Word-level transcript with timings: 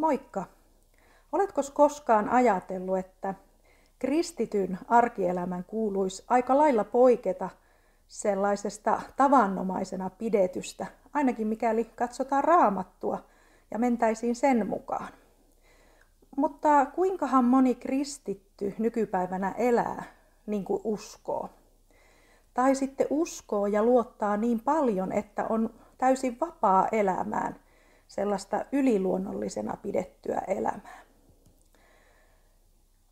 Moikka! 0.00 0.44
Oletko 1.32 1.62
koskaan 1.74 2.28
ajatellut, 2.28 2.98
että 2.98 3.34
kristityn 3.98 4.78
arkielämän 4.88 5.64
kuuluisi 5.64 6.24
aika 6.28 6.56
lailla 6.58 6.84
poiketa 6.84 7.50
sellaisesta 8.08 9.02
tavannomaisena 9.16 10.10
pidetystä, 10.10 10.86
ainakin 11.12 11.46
mikäli 11.46 11.84
katsotaan 11.84 12.44
raamattua 12.44 13.24
ja 13.70 13.78
mentäisiin 13.78 14.36
sen 14.36 14.66
mukaan. 14.66 15.08
Mutta 16.36 16.86
kuinkahan 16.86 17.44
moni 17.44 17.74
kristitty 17.74 18.74
nykypäivänä 18.78 19.54
elää 19.58 20.02
niin 20.46 20.64
kuin 20.64 20.80
uskoo? 20.84 21.50
Tai 22.54 22.74
sitten 22.74 23.06
uskoo 23.10 23.66
ja 23.66 23.82
luottaa 23.82 24.36
niin 24.36 24.60
paljon, 24.60 25.12
että 25.12 25.46
on 25.48 25.74
täysin 25.98 26.40
vapaa 26.40 26.88
elämään 26.92 27.56
sellaista 28.10 28.64
yliluonnollisena 28.72 29.76
pidettyä 29.82 30.42
elämää. 30.46 31.00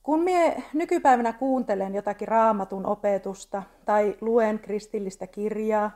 Kun 0.02 0.20
minä 0.20 0.62
nykypäivänä 0.72 1.32
kuuntelen 1.32 1.95
jotakin 1.95 2.28
raamatun 2.28 2.86
opetusta 2.86 3.62
tai 3.84 4.16
luen 4.20 4.58
kristillistä 4.58 5.27
kirjaa, 5.27 5.91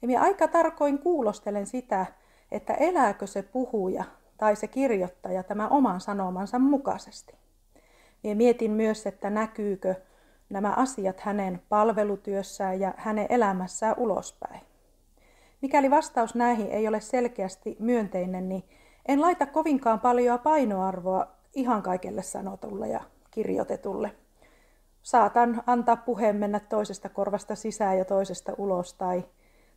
niin 0.00 0.10
minä 0.10 0.22
aika 0.22 0.48
tarkoin 0.48 0.98
kuulostelen 0.98 1.66
sitä, 1.66 2.06
että 2.52 2.74
elääkö 2.74 3.26
se 3.26 3.42
puhuja 3.42 4.04
tai 4.36 4.56
se 4.56 4.66
kirjoittaja 4.66 5.42
tämä 5.42 5.68
oman 5.68 6.00
sanomansa 6.00 6.58
mukaisesti. 6.58 7.34
Minä 8.22 8.34
mietin 8.34 8.70
myös, 8.70 9.06
että 9.06 9.30
näkyykö 9.30 9.94
nämä 10.50 10.70
asiat 10.70 11.20
hänen 11.20 11.62
palvelutyössään 11.68 12.80
ja 12.80 12.94
hänen 12.96 13.26
elämässään 13.28 13.94
ulospäin. 13.98 14.60
Mikäli 15.64 15.90
vastaus 15.90 16.34
näihin 16.34 16.70
ei 16.70 16.88
ole 16.88 17.00
selkeästi 17.00 17.76
myönteinen, 17.78 18.48
niin 18.48 18.64
en 19.06 19.20
laita 19.20 19.46
kovinkaan 19.46 20.00
paljon 20.00 20.38
painoarvoa 20.38 21.26
ihan 21.54 21.82
kaikelle 21.82 22.22
sanotulle 22.22 22.88
ja 22.88 23.00
kirjoitetulle. 23.30 24.12
Saatan 25.02 25.62
antaa 25.66 25.96
puheen 25.96 26.36
mennä 26.36 26.60
toisesta 26.60 27.08
korvasta 27.08 27.54
sisään 27.54 27.98
ja 27.98 28.04
toisesta 28.04 28.52
ulos 28.58 28.94
tai, 28.94 29.24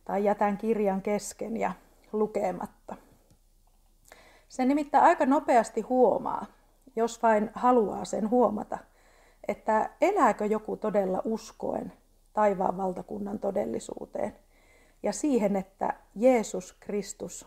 tai 0.04 0.24
jätän 0.24 0.58
kirjan 0.58 1.02
kesken 1.02 1.56
ja 1.56 1.72
lukematta. 2.12 2.96
Se 4.48 4.64
nimittäin 4.64 5.04
aika 5.04 5.26
nopeasti 5.26 5.80
huomaa, 5.80 6.46
jos 6.96 7.22
vain 7.22 7.50
haluaa 7.54 8.04
sen 8.04 8.30
huomata, 8.30 8.78
että 9.48 9.90
elääkö 10.00 10.46
joku 10.46 10.76
todella 10.76 11.22
uskoen 11.24 11.92
taivaan 12.32 12.76
valtakunnan 12.76 13.38
todellisuuteen 13.38 14.36
ja 15.02 15.12
siihen, 15.12 15.56
että 15.56 15.94
Jeesus 16.14 16.76
Kristus 16.80 17.46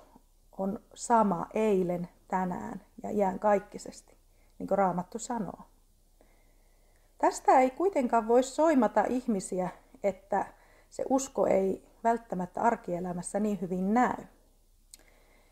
on 0.57 0.79
sama 0.93 1.47
eilen, 1.53 2.09
tänään 2.27 2.81
ja 3.03 3.09
iän 3.09 3.39
kaikkisesti, 3.39 4.17
niin 4.59 4.67
kuin 4.67 4.77
Raamattu 4.77 5.19
sanoo. 5.19 5.61
Tästä 7.17 7.59
ei 7.59 7.69
kuitenkaan 7.69 8.27
voi 8.27 8.43
soimata 8.43 9.03
ihmisiä, 9.09 9.69
että 10.03 10.45
se 10.89 11.03
usko 11.09 11.47
ei 11.47 11.83
välttämättä 12.03 12.61
arkielämässä 12.61 13.39
niin 13.39 13.61
hyvin 13.61 13.93
näy. 13.93 14.23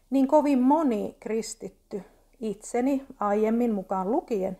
Niin 0.09 0.27
kovin 0.27 0.61
moni 0.61 1.17
kristitty, 1.19 2.03
itseni 2.39 3.05
aiemmin 3.19 3.73
mukaan 3.73 4.11
lukien, 4.11 4.57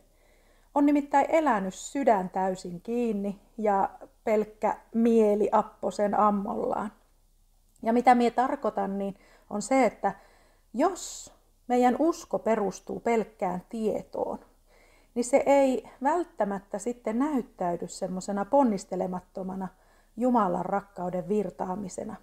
on 0.75 0.85
nimittäin 0.85 1.25
elänyt 1.29 1.73
sydän 1.73 2.29
täysin 2.29 2.81
kiinni 2.81 3.39
ja 3.57 3.89
pelkkä 4.23 4.77
mieli 4.93 5.49
apposen 5.51 6.19
ammollaan. 6.19 6.91
Ja 7.83 7.93
mitä 7.93 8.15
minä 8.15 8.31
tarkoitan, 8.31 8.97
niin 8.97 9.15
on 9.49 9.61
se, 9.61 9.85
että 9.85 10.15
jos 10.73 11.33
meidän 11.67 11.95
usko 11.99 12.39
perustuu 12.39 12.99
pelkkään 12.99 13.61
tietoon, 13.69 14.39
niin 15.15 15.25
se 15.25 15.43
ei 15.45 15.89
välttämättä 16.03 16.79
sitten 16.79 17.19
näyttäydy 17.19 17.87
semmoisena 17.87 18.45
ponnistelemattomana 18.45 19.67
Jumalan 20.17 20.65
rakkauden 20.65 21.29
virtaamisena. 21.29 22.15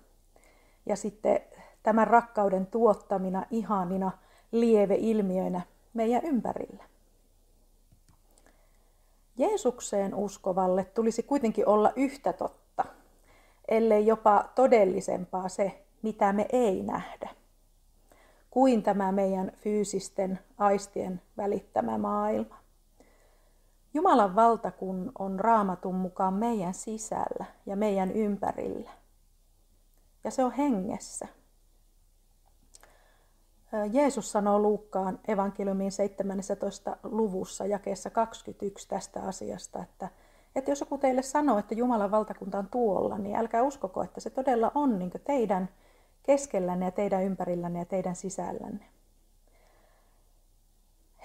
Ja 0.87 0.97
sitten 0.97 1.41
tämän 1.83 2.07
rakkauden 2.07 2.67
tuottamina 2.67 3.47
ihanina 3.51 4.13
lieveilmiöinä 4.53 5.61
meidän 5.95 6.25
ympärillä. 6.25 6.85
Jeesukseen 9.37 10.15
uskovalle 10.15 10.85
tulisi 10.85 11.23
kuitenkin 11.23 11.69
olla 11.69 11.93
yhtä 11.97 12.33
totta, 12.33 12.66
ellei 13.69 14.07
jopa 14.07 14.45
todellisempaa 14.55 15.49
se, 15.49 15.85
mitä 16.03 16.33
me 16.33 16.47
ei 16.53 16.83
nähdä, 16.83 17.31
kuin 18.51 18.83
tämä 18.83 19.13
meidän 19.13 19.53
fyysisten 19.57 20.39
aistien 20.59 21.23
välittämä 21.37 21.99
maailma. 21.99 22.59
Jumalan 23.95 24.37
valta 24.37 24.71
kun 24.71 25.13
on 25.19 25.41
raamatun 25.41 25.95
mukaan 25.95 26.35
meidän 26.35 26.75
sisällä 26.75 27.45
ja 27.67 27.77
meidän 27.77 28.13
ympärillä. 28.13 28.91
Ja 30.25 30.31
se 30.31 30.45
on 30.45 30.53
hengessä. 30.53 31.29
Jeesus 33.93 34.33
sanoo 34.33 34.59
Luukkaan 34.59 35.19
evankeliumin 35.29 35.93
17. 35.93 36.97
luvussa 37.03 37.67
jakeessa 37.67 38.11
21 38.11 38.89
tästä 38.89 39.23
asiasta, 39.23 39.83
että, 39.83 40.09
että 40.57 40.71
jos 40.71 40.81
joku 40.81 40.99
teille 40.99 41.23
sanoo, 41.23 41.59
että 41.59 41.75
Jumalan 41.75 42.11
valtakunta 42.11 42.59
on 42.59 42.69
tuolla, 42.69 43.19
niin 43.19 43.37
älkää 43.37 43.63
uskoko, 43.63 44.03
että 44.03 44.21
se 44.21 44.31
todella 44.31 44.73
on 44.75 44.99
niin 44.99 45.11
teidän 45.25 45.69
keskellänne 46.23 46.85
ja 46.85 46.91
teidän 46.91 47.25
ympärillänne 47.25 47.79
ja 47.79 47.85
teidän 47.85 48.17
sisällänne. 48.17 48.85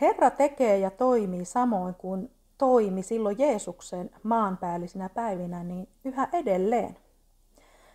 Herra 0.01 0.29
tekee 0.29 0.77
ja 0.77 0.91
toimii 0.91 1.45
samoin 1.45 1.95
kuin 1.95 2.31
toimi 2.57 3.03
silloin 3.03 3.39
Jeesuksen 3.39 4.09
maanpäällisinä 4.23 5.09
päivinä, 5.09 5.63
niin 5.63 5.87
yhä 6.05 6.27
edelleen. 6.33 6.97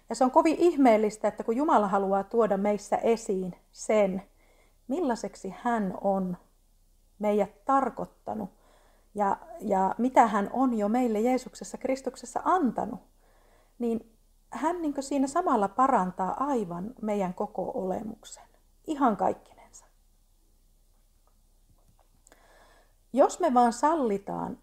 Ja 0.08 0.14
se 0.14 0.24
on 0.24 0.30
kovin 0.30 0.56
ihmeellistä, 0.58 1.28
että 1.28 1.44
kun 1.44 1.56
Jumala 1.56 1.88
haluaa 1.88 2.24
tuoda 2.24 2.56
meissä 2.56 2.96
esiin 2.96 3.54
sen, 3.72 4.22
millaiseksi 4.88 5.54
hän 5.62 5.98
on 6.00 6.36
meidät 7.18 7.64
tarkoittanut 7.64 8.50
ja, 9.16 9.36
ja 9.60 9.94
mitä 9.98 10.26
hän 10.26 10.50
on 10.52 10.74
jo 10.74 10.88
meille 10.88 11.20
Jeesuksessa 11.20 11.78
Kristuksessa 11.78 12.40
antanut, 12.44 13.00
niin 13.78 14.16
hän 14.50 14.82
niin 14.82 14.94
siinä 15.00 15.26
samalla 15.26 15.68
parantaa 15.68 16.44
aivan 16.44 16.94
meidän 17.02 17.34
koko 17.34 17.72
olemuksen. 17.74 18.44
Ihan 18.86 19.16
kaikkinensa. 19.16 19.84
Jos 23.12 23.40
me 23.40 23.54
vaan 23.54 23.72
sallitaan, 23.72 24.58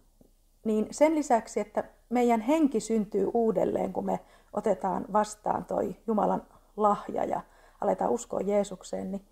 niin 0.65 0.87
sen 0.91 1.15
lisäksi, 1.15 1.59
että 1.59 1.83
meidän 2.09 2.41
henki 2.41 2.79
syntyy 2.79 3.31
uudelleen, 3.33 3.93
kun 3.93 4.05
me 4.05 4.19
otetaan 4.53 5.05
vastaan 5.13 5.65
toi 5.65 5.95
Jumalan 6.07 6.47
lahja 6.77 7.25
ja 7.25 7.41
aletaan 7.81 8.11
uskoa 8.11 8.41
Jeesukseen, 8.41 9.11
niin 9.11 9.25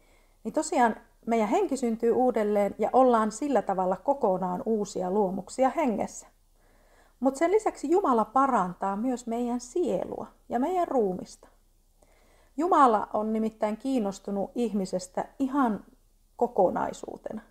niin 0.43 0.53
tosiaan 0.53 0.95
meidän 1.25 1.49
henki 1.49 1.77
syntyy 1.77 2.11
uudelleen 2.11 2.75
ja 2.77 2.89
ollaan 2.93 3.31
sillä 3.31 3.61
tavalla 3.61 3.97
kokonaan 3.97 4.63
uusia 4.65 5.11
luomuksia 5.11 5.69
hengessä. 5.69 6.27
Mutta 7.19 7.37
sen 7.37 7.51
lisäksi 7.51 7.91
Jumala 7.91 8.25
parantaa 8.25 8.95
myös 8.95 9.27
meidän 9.27 9.59
sielua 9.59 10.27
ja 10.49 10.59
meidän 10.59 10.87
ruumista. 10.87 11.47
Jumala 12.57 13.07
on 13.13 13.33
nimittäin 13.33 13.77
kiinnostunut 13.77 14.51
ihmisestä 14.55 15.25
ihan 15.39 15.83
kokonaisuutena. 16.35 17.41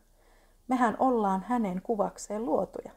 Mehän 0.68 0.96
ollaan 0.98 1.44
hänen 1.48 1.82
kuvakseen 1.82 2.46
luotuja. 2.46 2.92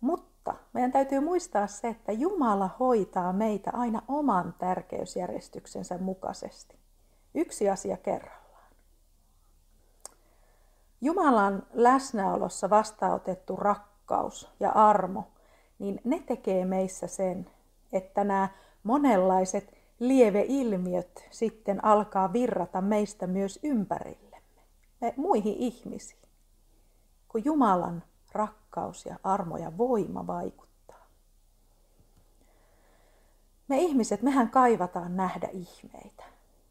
Mutta 0.00 0.54
meidän 0.72 0.92
täytyy 0.92 1.20
muistaa 1.20 1.66
se, 1.66 1.88
että 1.88 2.12
Jumala 2.12 2.70
hoitaa 2.80 3.32
meitä 3.32 3.70
aina 3.74 4.02
oman 4.08 4.54
tärkeysjärjestyksensä 4.58 5.98
mukaisesti. 5.98 6.76
Yksi 7.34 7.70
asia 7.70 7.96
kerran. 7.96 8.41
Jumalan 11.04 11.66
läsnäolossa 11.72 12.70
vastaanotettu 12.70 13.56
rakkaus 13.56 14.48
ja 14.60 14.70
armo, 14.70 15.24
niin 15.78 16.00
ne 16.04 16.22
tekee 16.26 16.64
meissä 16.64 17.06
sen, 17.06 17.50
että 17.92 18.24
nämä 18.24 18.48
monenlaiset 18.82 19.78
lieveilmiöt 19.98 21.28
sitten 21.30 21.84
alkaa 21.84 22.32
virrata 22.32 22.80
meistä 22.80 23.26
myös 23.26 23.58
ympärillemme, 23.62 24.62
me 25.00 25.14
muihin 25.16 25.54
ihmisiin, 25.58 26.28
kun 27.28 27.44
Jumalan 27.44 28.02
rakkaus 28.32 29.06
ja 29.06 29.16
armo 29.22 29.56
ja 29.56 29.78
voima 29.78 30.26
vaikuttaa. 30.26 31.06
Me 33.68 33.78
ihmiset, 33.78 34.22
mehän 34.22 34.50
kaivataan 34.50 35.16
nähdä 35.16 35.48
ihmeitä 35.52 36.24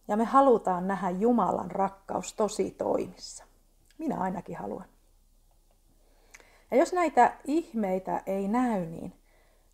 ja 0.07 0.17
me 0.17 0.25
halutaan 0.25 0.87
nähdä 0.87 1.09
Jumalan 1.09 1.71
rakkaus 1.71 2.33
tosi 2.33 2.71
toimissa. 2.71 3.50
Minä 4.01 4.17
ainakin 4.17 4.57
haluan. 4.57 4.85
Ja 6.71 6.77
jos 6.77 6.93
näitä 6.93 7.33
ihmeitä 7.45 8.23
ei 8.25 8.47
näy, 8.47 8.85
niin 8.85 9.13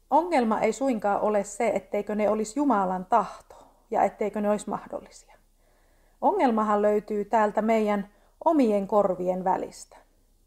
ongelma 0.10 0.60
ei 0.60 0.74
suinkaan 0.74 1.22
ole 1.22 1.44
se, 1.44 1.68
etteikö 1.68 2.16
ne 2.16 2.30
olisi 2.30 2.60
Jumalan 2.60 3.06
tahto 3.06 3.56
ja 3.92 4.04
etteikö 4.04 4.42
ne 4.42 4.50
olisi 4.50 4.70
mahdollisia. 4.70 5.38
Ongelmahan 6.22 6.82
löytyy 6.82 7.26
täältä 7.26 7.62
meidän 7.62 8.10
omien 8.46 8.88
korvien 8.88 9.44
välistä, 9.44 9.98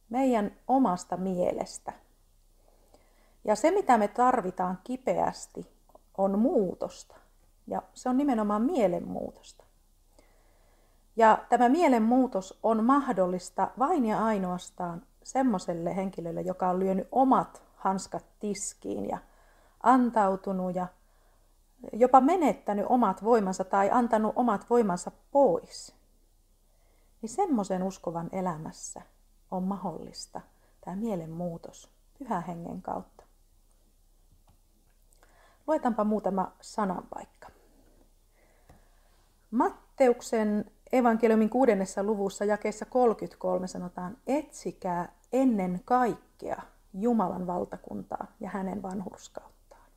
meidän 0.09 0.57
omasta 0.69 1.17
mielestä. 1.17 1.93
Ja 3.45 3.55
se, 3.55 3.71
mitä 3.71 3.99
me 3.99 4.09
tarvitaan 4.09 4.79
kipeästi, 4.85 5.67
on 6.19 6.39
muutosta. 6.39 7.17
Ja 7.67 7.83
se 7.95 8.09
on 8.09 8.17
nimenomaan 8.17 8.63
mielenmuutosta. 8.63 9.65
Ja 11.17 11.39
tämä 11.49 11.69
mielenmuutos 11.69 12.59
on 12.63 12.85
mahdollista 12.85 13.71
vain 13.79 14.07
ja 14.07 14.25
ainoastaan 14.25 15.03
semmoiselle 15.23 15.97
henkilölle, 15.97 16.41
joka 16.41 16.69
on 16.69 16.79
lyönyt 16.79 17.09
omat 17.13 17.63
hanskat 17.77 18.25
tiskiin 18.39 19.09
ja 19.09 19.19
antautunut 19.83 20.75
ja 20.75 20.87
jopa 21.93 22.21
menettänyt 22.21 22.87
omat 22.89 23.25
voimansa 23.25 23.65
tai 23.65 23.91
antanut 23.93 24.33
omat 24.37 24.71
voimansa 24.71 25.11
pois. 25.31 25.95
Niin 27.23 27.31
semmoisen 27.31 27.83
uskovan 27.83 28.29
elämässä 28.33 29.03
on 29.51 29.63
mahdollista 29.63 30.41
tämä 30.81 30.97
mielenmuutos 30.97 31.91
pyhän 32.19 32.43
hengen 32.43 32.83
kautta. 32.83 33.25
Luetaanpa 35.67 36.05
muutama 36.05 36.53
sananpaikka. 36.61 37.49
Matteuksen 39.51 40.71
evankeliumin 40.93 41.51
kuudennessa 41.51 42.03
luvussa 42.03 42.45
jakeessa 42.45 42.85
33 42.85 43.67
sanotaan, 43.67 44.17
etsikää 44.27 45.13
ennen 45.33 45.81
kaikkea 45.85 46.63
Jumalan 46.95 47.47
valtakuntaa 47.47 48.27
ja 48.41 48.51
hänen 48.51 48.83
vanhurskauttaan. 48.83 49.91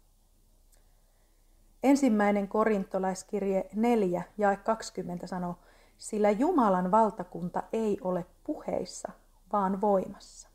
Ensimmäinen 1.83 2.47
korintolaiskirje 2.47 3.69
4 3.75 4.23
ja 4.37 4.57
20 4.57 5.27
sanoo, 5.27 5.55
sillä 5.97 6.31
Jumalan 6.31 6.91
valtakunta 6.91 7.63
ei 7.73 7.97
ole 8.01 8.25
puheissa, 8.43 9.11
vaan 9.53 9.81
voimassa. 9.81 10.49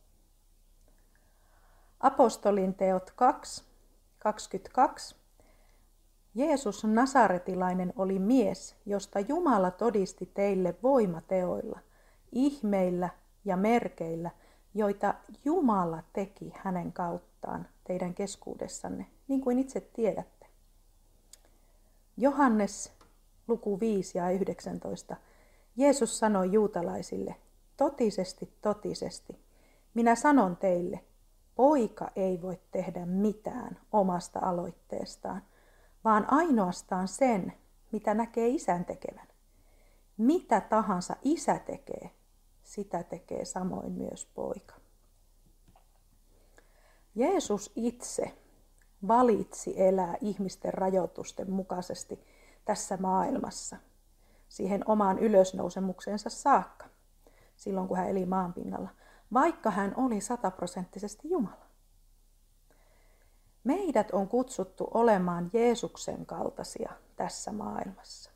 Apostolin 2.01 2.75
teot 2.75 3.11
2, 3.17 3.65
22 4.19 5.17
Jeesus 6.35 6.85
Nasaretilainen 6.85 7.93
oli 7.97 8.19
mies, 8.19 8.77
josta 8.87 9.21
Jumala 9.21 9.71
todisti 9.71 10.31
teille 10.35 10.75
voimateoilla, 10.83 11.79
ihmeillä 12.33 13.09
ja 13.45 13.57
merkeillä, 13.57 14.31
joita 14.75 15.15
Jumala 15.45 16.03
teki 16.13 16.53
hänen 16.57 16.93
kauttaan 16.93 17.69
teidän 17.85 18.15
keskuudessanne, 18.15 19.07
niin 19.29 19.41
kuin 19.41 19.59
itse 19.59 19.81
tiedätte. 19.81 20.47
Johannes 22.17 22.93
luku 23.49 23.81
5 23.81 24.19
ja 24.19 24.31
19. 24.31 25.17
Jeesus 25.77 26.19
sanoi 26.19 26.53
juutalaisille, 26.53 27.35
totisesti, 27.77 28.53
totisesti, 28.63 29.39
minä 29.95 30.15
sanon 30.15 30.57
teille, 30.57 31.01
poika 31.55 32.11
ei 32.17 32.43
voi 32.43 32.59
tehdä 32.71 33.07
mitään 33.07 33.81
omasta 33.93 34.39
aloitteestaan– 34.43 35.43
vaan 36.05 36.33
ainoastaan 36.33 37.09
sen, 37.09 37.53
mitä 37.93 38.15
näkee 38.15 38.49
isän 38.49 38.85
tekevän. 38.85 39.29
Mitä 40.17 40.61
tahansa 40.61 41.17
isä 41.23 41.59
tekee, 41.59 42.11
sitä 42.63 43.03
tekee 43.03 43.45
samoin 43.45 43.93
myös 43.93 44.27
poika. 44.35 44.75
Jeesus 47.15 47.73
itse 47.77 48.39
valitsi 49.09 49.75
elää 49.77 50.15
ihmisten 50.21 50.75
rajoitusten 50.75 51.51
mukaisesti 51.51 52.21
tässä 52.65 52.97
maailmassa 52.97 53.77
siihen 54.49 54.83
omaan 54.87 55.19
ylösnousemuksensa 55.19 56.31
saakka, 56.31 56.87
silloin 57.57 57.89
kun 57.89 57.97
hän 57.97 58.09
eli 58.09 58.27
maanpinnalla, 58.27 58.89
vaikka 59.33 59.71
hän 59.71 59.95
oli 59.97 60.21
sataprosenttisesti 60.21 61.31
Jumala. 61.31 61.68
Meidät 63.69 64.11
on 64.11 64.29
kutsuttu 64.29 64.89
olemaan 64.95 65.51
Jeesuksen 65.53 66.27
kaltaisia 66.27 66.93
tässä 67.17 67.53
maailmassa. 67.53 68.31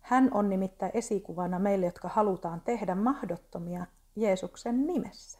Hän 0.00 0.30
on 0.34 0.48
nimittäin 0.48 0.92
esikuvana 0.94 1.58
meille, 1.58 1.86
jotka 1.86 2.08
halutaan 2.08 2.60
tehdä 2.60 2.94
mahdottomia 2.94 3.86
Jeesuksen 4.16 4.86
nimessä. 4.86 5.38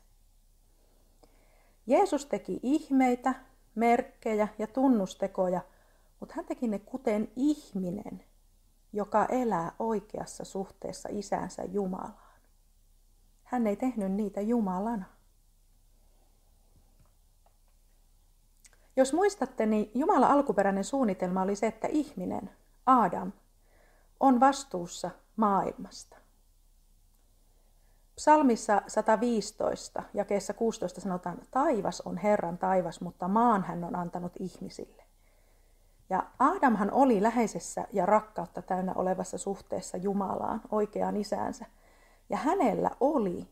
Jeesus 1.87 2.27
teki 2.27 2.61
ihmeitä, 2.63 3.35
merkkejä 3.75 4.49
ja 4.59 4.67
tunnustekoja, 4.67 5.61
mutta 6.21 6.35
hän 6.37 6.45
teki 6.45 6.69
ne 6.69 6.79
kuten 6.79 7.29
ihminen, 7.37 8.25
joka 8.93 9.27
elää 9.27 9.73
oikeassa 9.79 10.45
suhteessa 10.45 11.09
isänsä 11.13 11.65
Jumalaan. 11.65 12.39
Hän 13.45 13.67
ei 13.67 13.77
tehnyt 13.77 14.13
niitä 14.13 14.41
Jumalana. 14.41 15.05
Jos 18.97 19.13
muistatte, 19.13 19.67
niin 19.67 19.91
Jumalan 19.95 20.31
alkuperäinen 20.31 20.85
suunnitelma 20.85 21.43
oli 21.43 21.57
se, 21.57 21.67
että 21.67 21.89
ihminen, 21.91 22.51
Adam, 22.87 23.33
on 24.21 24.41
vastuussa 24.41 25.11
maailmasta. 25.37 26.17
Psalmissa 28.17 28.83
115, 28.87 30.03
jakeessa 30.15 30.55
16 30.55 31.01
sanotaan, 31.01 31.39
taivas 31.51 32.01
on 32.01 32.17
Herran 32.17 32.59
taivas, 32.59 33.01
mutta 33.01 33.29
maan 33.29 33.63
hän 33.63 33.85
on 33.85 33.97
antanut 33.97 34.33
ihmisille. 34.39 35.03
Ja 36.11 36.23
Adamhan 36.39 36.91
oli 36.91 37.23
läheisessä 37.23 37.87
ja 37.93 38.07
rakkautta 38.07 38.63
täynnä 38.63 38.93
olevassa 38.95 39.39
suhteessa 39.39 39.97
Jumalaan, 39.97 40.61
oikeaan 40.71 41.17
isäänsä. 41.17 41.67
Ja 42.29 42.37
hänellä 42.37 42.91
oli 43.01 43.49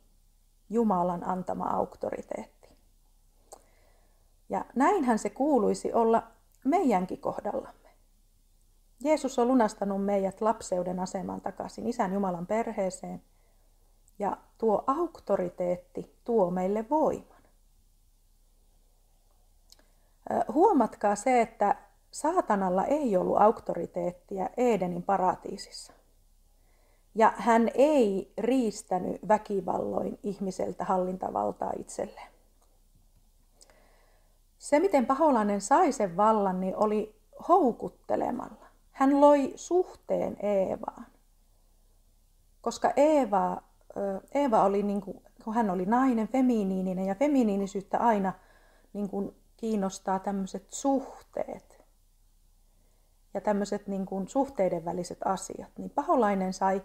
Jumalan 0.70 1.28
antama 1.28 1.64
auktoriteetti. 1.64 2.59
Ja 4.50 4.64
näinhän 4.74 5.18
se 5.18 5.30
kuuluisi 5.30 5.92
olla 5.92 6.22
meidänkin 6.64 7.20
kohdallamme. 7.20 7.88
Jeesus 9.04 9.38
on 9.38 9.48
lunastanut 9.48 10.04
meidät 10.04 10.40
lapseuden 10.40 11.00
asemaan 11.00 11.40
takaisin 11.40 11.86
Isän 11.86 12.12
Jumalan 12.12 12.46
perheeseen. 12.46 13.22
Ja 14.18 14.36
tuo 14.58 14.84
auktoriteetti 14.86 16.16
tuo 16.24 16.50
meille 16.50 16.90
voiman. 16.90 17.42
Huomatkaa 20.52 21.16
se, 21.16 21.40
että 21.40 21.76
saatanalla 22.10 22.84
ei 22.84 23.16
ollut 23.16 23.40
auktoriteettia 23.40 24.48
Edenin 24.56 25.02
paratiisissa. 25.02 25.92
Ja 27.14 27.32
hän 27.36 27.70
ei 27.74 28.32
riistänyt 28.38 29.28
väkivalloin 29.28 30.18
ihmiseltä 30.22 30.84
hallintavaltaa 30.84 31.72
itselleen. 31.78 32.29
Se, 34.60 34.80
miten 34.80 35.06
paholainen 35.06 35.60
sai 35.60 35.92
sen 35.92 36.16
vallan, 36.16 36.60
niin 36.60 36.76
oli 36.76 37.20
houkuttelemalla. 37.48 38.66
Hän 38.90 39.20
loi 39.20 39.52
suhteen 39.56 40.36
Eevaan. 40.42 41.06
Koska 42.60 42.92
Eeva, 42.96 43.62
Eeva 44.34 44.62
oli, 44.62 44.82
niin 44.82 45.00
kuin, 45.00 45.22
kun 45.44 45.54
hän 45.54 45.70
oli 45.70 45.86
nainen, 45.86 46.28
feminiininen 46.28 47.06
ja 47.06 47.14
feminiinisyyttä 47.14 47.98
aina 47.98 48.32
niin 48.92 49.08
kuin, 49.08 49.36
kiinnostaa 49.56 50.18
tämmöiset 50.18 50.66
suhteet 50.68 51.84
ja 53.34 53.40
tämmöiset 53.40 53.86
niin 53.86 54.06
kuin, 54.06 54.28
suhteiden 54.28 54.84
väliset 54.84 55.18
asiat. 55.24 55.70
Niin 55.78 55.90
paholainen 55.90 56.52
sai 56.52 56.82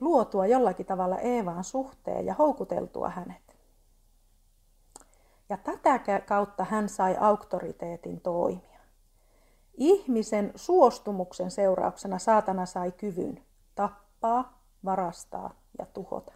luotua 0.00 0.46
jollakin 0.46 0.86
tavalla 0.86 1.18
Eevaan 1.18 1.64
suhteen 1.64 2.26
ja 2.26 2.34
houkuteltua 2.34 3.08
hänet. 3.08 3.49
Ja 5.50 5.56
tätä 5.56 6.00
kautta 6.26 6.64
hän 6.64 6.88
sai 6.88 7.16
auktoriteetin 7.20 8.20
toimia. 8.20 8.80
Ihmisen 9.74 10.52
suostumuksen 10.54 11.50
seurauksena 11.50 12.18
saatana 12.18 12.66
sai 12.66 12.92
kyvyn 12.92 13.44
tappaa, 13.74 14.62
varastaa 14.84 15.54
ja 15.78 15.86
tuhota. 15.86 16.32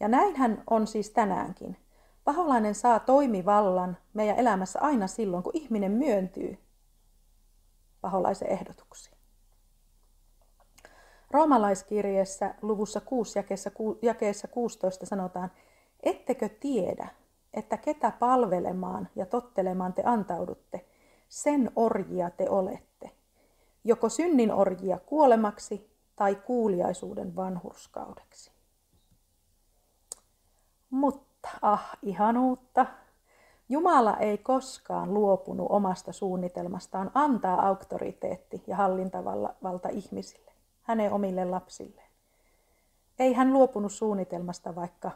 Ja 0.00 0.08
näinhän 0.08 0.62
on 0.70 0.86
siis 0.86 1.10
tänäänkin. 1.10 1.76
Paholainen 2.24 2.74
saa 2.74 3.00
toimivallan 3.00 3.96
meidän 4.14 4.36
elämässä 4.36 4.78
aina 4.80 5.06
silloin, 5.06 5.42
kun 5.42 5.56
ihminen 5.56 5.92
myöntyy 5.92 6.58
paholaisen 8.00 8.48
ehdotuksiin. 8.48 9.16
Roomalaiskirjeessä 11.30 12.54
luvussa 12.62 13.00
6 13.00 13.38
jakeessa 14.02 14.48
16 14.48 15.06
sanotaan, 15.06 15.50
Ettekö 16.02 16.48
tiedä, 16.48 17.08
että 17.54 17.76
ketä 17.76 18.10
palvelemaan 18.10 19.08
ja 19.16 19.26
tottelemaan 19.26 19.92
te 19.92 20.02
antaudutte, 20.04 20.84
sen 21.28 21.70
orjia 21.76 22.30
te 22.30 22.50
olette, 22.50 23.10
joko 23.84 24.08
synnin 24.08 24.52
orjia 24.52 24.98
kuolemaksi 24.98 25.90
tai 26.16 26.34
kuuliaisuuden 26.34 27.36
vanhurskaudeksi. 27.36 28.52
Mutta, 30.90 31.48
ah, 31.62 31.98
ihanuutta, 32.02 32.86
Jumala 33.68 34.16
ei 34.16 34.38
koskaan 34.38 35.14
luopunut 35.14 35.66
omasta 35.70 36.12
suunnitelmastaan 36.12 37.10
antaa 37.14 37.66
auktoriteetti 37.66 38.62
ja 38.66 38.76
hallintavalta 38.76 39.88
ihmisille, 39.88 40.52
hänen 40.82 41.12
omille 41.12 41.44
lapsilleen. 41.44 42.10
ei 43.18 43.32
hän 43.32 43.52
luopunut 43.52 43.92
suunnitelmasta, 43.92 44.74
vaikka 44.74 45.10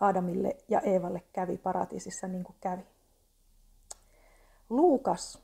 Adamille 0.00 0.56
ja 0.68 0.80
Eevalle 0.80 1.22
kävi 1.32 1.58
paratiisissa 1.58 2.28
niin 2.28 2.44
kuin 2.44 2.56
kävi. 2.60 2.82
Luukas, 4.70 5.42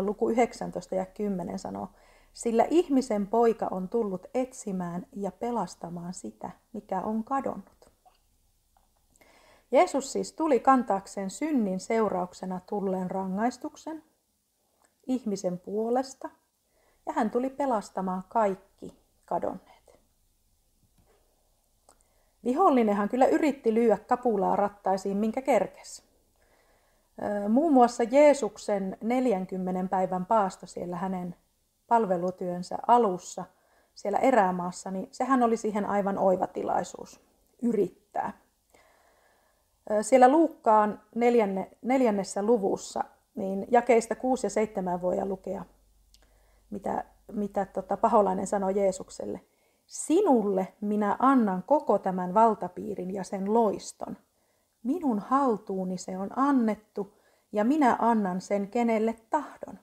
luku 0.00 0.30
19 0.30 0.94
ja 0.94 1.06
10 1.06 1.58
sanoo, 1.58 1.88
sillä 2.32 2.66
ihmisen 2.70 3.26
poika 3.26 3.68
on 3.70 3.88
tullut 3.88 4.26
etsimään 4.34 5.06
ja 5.12 5.32
pelastamaan 5.32 6.14
sitä, 6.14 6.50
mikä 6.72 7.00
on 7.00 7.24
kadonnut. 7.24 7.90
Jeesus 9.70 10.12
siis 10.12 10.32
tuli 10.32 10.60
kantaakseen 10.60 11.30
synnin 11.30 11.80
seurauksena 11.80 12.60
tulleen 12.68 13.10
rangaistuksen 13.10 14.04
ihmisen 15.06 15.58
puolesta 15.58 16.30
ja 17.06 17.12
hän 17.12 17.30
tuli 17.30 17.50
pelastamaan 17.50 18.24
kaikki 18.28 18.98
kadonneet. 19.24 19.75
Vihollinenhan 22.46 23.08
kyllä 23.08 23.26
yritti 23.26 23.74
lyödä 23.74 23.98
kapulaa 23.98 24.56
rattaisiin, 24.56 25.16
minkä 25.16 25.42
kerkesi. 25.42 26.02
Muun 27.48 27.72
muassa 27.72 28.02
Jeesuksen 28.02 28.96
40 29.02 29.90
päivän 29.90 30.26
paasto 30.26 30.66
siellä 30.66 30.96
hänen 30.96 31.34
palvelutyönsä 31.88 32.78
alussa 32.86 33.44
siellä 33.94 34.18
erämaassa, 34.18 34.90
niin 34.90 35.08
sehän 35.12 35.42
oli 35.42 35.56
siihen 35.56 35.86
aivan 35.86 36.18
oiva 36.18 36.46
tilaisuus 36.46 37.20
yrittää. 37.62 38.32
Siellä 40.02 40.28
Luukkaan 40.28 41.02
neljänne, 41.14 41.70
neljännessä 41.82 42.42
luvussa, 42.42 43.04
niin 43.34 43.66
jakeista 43.70 44.14
6 44.14 44.46
ja 44.46 44.50
7 44.50 45.02
voi 45.02 45.24
lukea, 45.24 45.64
mitä, 46.70 47.04
mitä 47.32 47.66
tota, 47.66 47.96
paholainen 47.96 48.46
sanoi 48.46 48.78
Jeesukselle. 48.78 49.40
Sinulle 49.86 50.74
minä 50.80 51.16
annan 51.18 51.62
koko 51.62 51.98
tämän 51.98 52.34
valtapiirin 52.34 53.14
ja 53.14 53.24
sen 53.24 53.54
loiston. 53.54 54.16
Minun 54.82 55.18
haltuuni 55.18 55.98
se 55.98 56.18
on 56.18 56.38
annettu 56.38 57.14
ja 57.52 57.64
minä 57.64 57.96
annan 58.00 58.40
sen 58.40 58.68
kenelle 58.68 59.16
tahdon. 59.30 59.78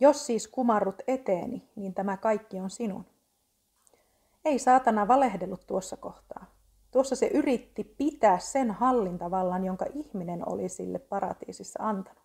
Jos 0.00 0.26
siis 0.26 0.48
kumarrut 0.48 1.02
eteeni, 1.06 1.68
niin 1.76 1.94
tämä 1.94 2.16
kaikki 2.16 2.60
on 2.60 2.70
sinun. 2.70 3.04
Ei 4.44 4.58
saatana 4.58 5.08
valehdellut 5.08 5.66
tuossa 5.66 5.96
kohtaa. 5.96 6.46
Tuossa 6.90 7.16
se 7.16 7.26
yritti 7.26 7.84
pitää 7.84 8.38
sen 8.38 8.70
hallintavallan, 8.70 9.64
jonka 9.64 9.86
ihminen 9.94 10.48
oli 10.48 10.68
sille 10.68 10.98
paratiisissa 10.98 11.78
antanut. 11.82 12.22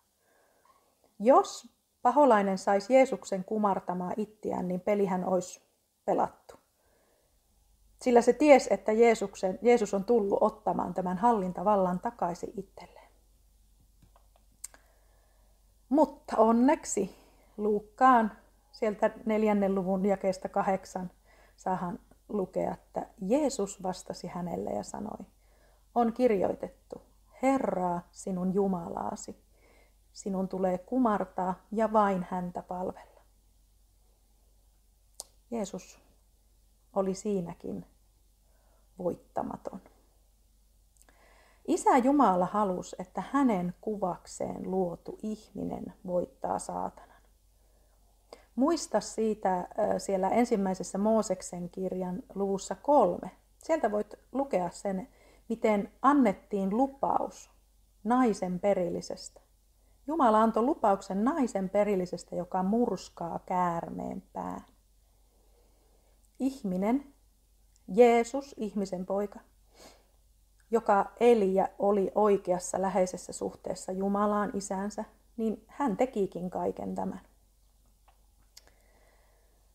Jos 1.18 1.68
paholainen 2.02 2.58
saisi 2.58 2.94
Jeesuksen 2.94 3.44
kumartamaan 3.44 4.14
ittiään, 4.16 4.68
niin 4.68 4.80
pelihän 4.80 5.24
olisi 5.24 5.60
pelattu. 6.04 6.45
Sillä 8.02 8.22
se 8.22 8.32
ties, 8.32 8.68
että 8.70 8.92
Jeesuksen, 8.92 9.58
Jeesus 9.62 9.94
on 9.94 10.04
tullut 10.04 10.38
ottamaan 10.40 10.94
tämän 10.94 11.18
hallintavallan 11.18 12.00
takaisin 12.00 12.52
itselleen. 12.56 13.10
Mutta 15.88 16.36
onneksi 16.36 17.16
Luukkaan 17.56 18.32
sieltä 18.72 19.10
neljännen 19.26 19.74
luvun 19.74 20.06
jakeesta 20.06 20.48
kahdeksan 20.48 21.10
saahan 21.56 21.98
lukea, 22.28 22.72
että 22.72 23.06
Jeesus 23.20 23.82
vastasi 23.82 24.26
hänelle 24.26 24.70
ja 24.70 24.82
sanoi, 24.82 25.26
on 25.94 26.12
kirjoitettu, 26.12 27.02
Herraa 27.42 28.08
sinun 28.10 28.54
Jumalaasi, 28.54 29.36
sinun 30.12 30.48
tulee 30.48 30.78
kumartaa 30.78 31.54
ja 31.72 31.92
vain 31.92 32.26
häntä 32.30 32.62
palvella. 32.62 33.22
Jeesus 35.50 36.05
oli 36.96 37.14
siinäkin 37.14 37.86
voittamaton. 38.98 39.80
Isä 41.68 41.96
Jumala 41.96 42.46
halusi, 42.46 42.96
että 42.98 43.22
hänen 43.32 43.74
kuvakseen 43.80 44.70
luotu 44.70 45.18
ihminen 45.22 45.94
voittaa 46.06 46.58
saatanan. 46.58 47.16
Muista 48.56 49.00
siitä 49.00 49.68
siellä 49.98 50.28
ensimmäisessä 50.28 50.98
Mooseksen 50.98 51.70
kirjan 51.70 52.22
luvussa 52.34 52.74
kolme. 52.74 53.30
Sieltä 53.58 53.90
voit 53.90 54.14
lukea 54.32 54.70
sen, 54.70 55.08
miten 55.48 55.92
annettiin 56.02 56.76
lupaus 56.76 57.50
naisen 58.04 58.60
perillisestä. 58.60 59.40
Jumala 60.06 60.42
antoi 60.42 60.62
lupauksen 60.62 61.24
naisen 61.24 61.70
perillisestä, 61.70 62.36
joka 62.36 62.62
murskaa 62.62 63.40
käärmeen 63.46 64.22
pään. 64.32 64.75
Ihminen, 66.38 67.14
Jeesus, 67.88 68.54
ihmisen 68.58 69.06
poika, 69.06 69.40
joka 70.70 71.12
eli 71.20 71.54
ja 71.54 71.68
oli 71.78 72.12
oikeassa 72.14 72.82
läheisessä 72.82 73.32
suhteessa 73.32 73.92
Jumalaan 73.92 74.50
isänsä, 74.54 75.04
niin 75.36 75.64
hän 75.66 75.96
tekikin 75.96 76.50
kaiken 76.50 76.94
tämän. 76.94 77.20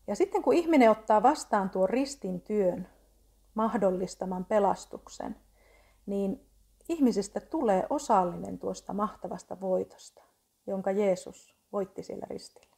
Ja 0.06 0.16
sitten 0.16 0.42
kun 0.42 0.54
ihminen 0.54 0.90
ottaa 0.90 1.22
vastaan 1.22 1.70
tuon 1.70 1.88
ristin 1.88 2.40
työn, 2.40 2.88
mahdollistaman 3.54 4.44
pelastuksen, 4.44 5.36
niin 6.06 6.46
ihmisestä 6.88 7.40
tulee 7.40 7.86
osallinen 7.90 8.58
tuosta 8.58 8.92
mahtavasta 8.92 9.60
voitosta, 9.60 10.22
jonka 10.66 10.90
Jeesus 10.90 11.56
voitti 11.72 12.02
sillä 12.02 12.26
ristillä. 12.30 12.71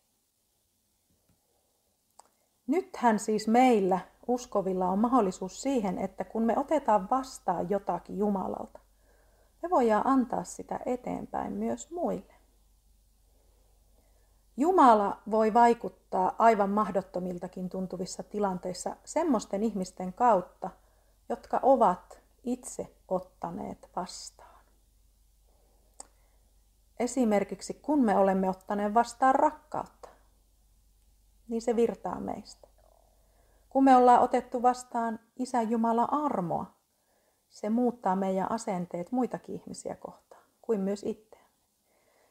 Nythän 2.67 3.19
siis 3.19 3.49
meillä 3.49 4.01
uskovilla 4.27 4.89
on 4.89 4.99
mahdollisuus 4.99 5.63
siihen, 5.63 5.99
että 5.99 6.25
kun 6.25 6.43
me 6.43 6.59
otetaan 6.59 7.11
vastaan 7.11 7.71
jotakin 7.71 8.19
Jumalalta, 8.19 8.79
me 9.63 9.71
voidaan 9.71 10.07
antaa 10.07 10.45
sitä 10.45 10.81
eteenpäin 10.87 11.53
myös 11.53 11.91
muille. 11.91 12.35
Jumala 14.57 15.23
voi 15.31 15.55
vaikuttaa 15.55 16.35
aivan 16.39 16.71
mahdottomiltakin 16.71 17.71
tuntuvissa 17.71 18.23
tilanteissa 18.23 18.97
semmoisten 19.05 19.63
ihmisten 19.63 20.13
kautta, 20.13 20.71
jotka 21.29 21.61
ovat 21.63 22.21
itse 22.45 22.95
ottaneet 23.09 23.91
vastaan. 23.97 24.65
Esimerkiksi 26.99 27.75
kun 27.75 28.05
me 28.05 28.17
olemme 28.17 28.49
ottaneet 28.49 28.95
vastaan 28.95 29.35
rakkautta, 29.35 30.04
niin 31.49 31.63
se 31.63 31.77
virtaa 31.77 32.21
meistä. 32.21 32.69
Kun 33.69 33.85
me 33.85 33.97
ollaan 33.97 34.21
otettu 34.21 34.63
vastaan 34.63 35.21
Isä 35.37 35.63
Jumala 35.63 36.09
armoa, 36.11 36.75
se 37.49 37.71
muuttaa 37.71 38.17
meidän 38.17 38.53
asenteet 38.53 39.13
muitakin 39.13 39.55
ihmisiä 39.55 39.97
kohtaan, 39.97 40.43
kuin 40.63 40.81
myös 40.81 41.03
itse. 41.03 41.39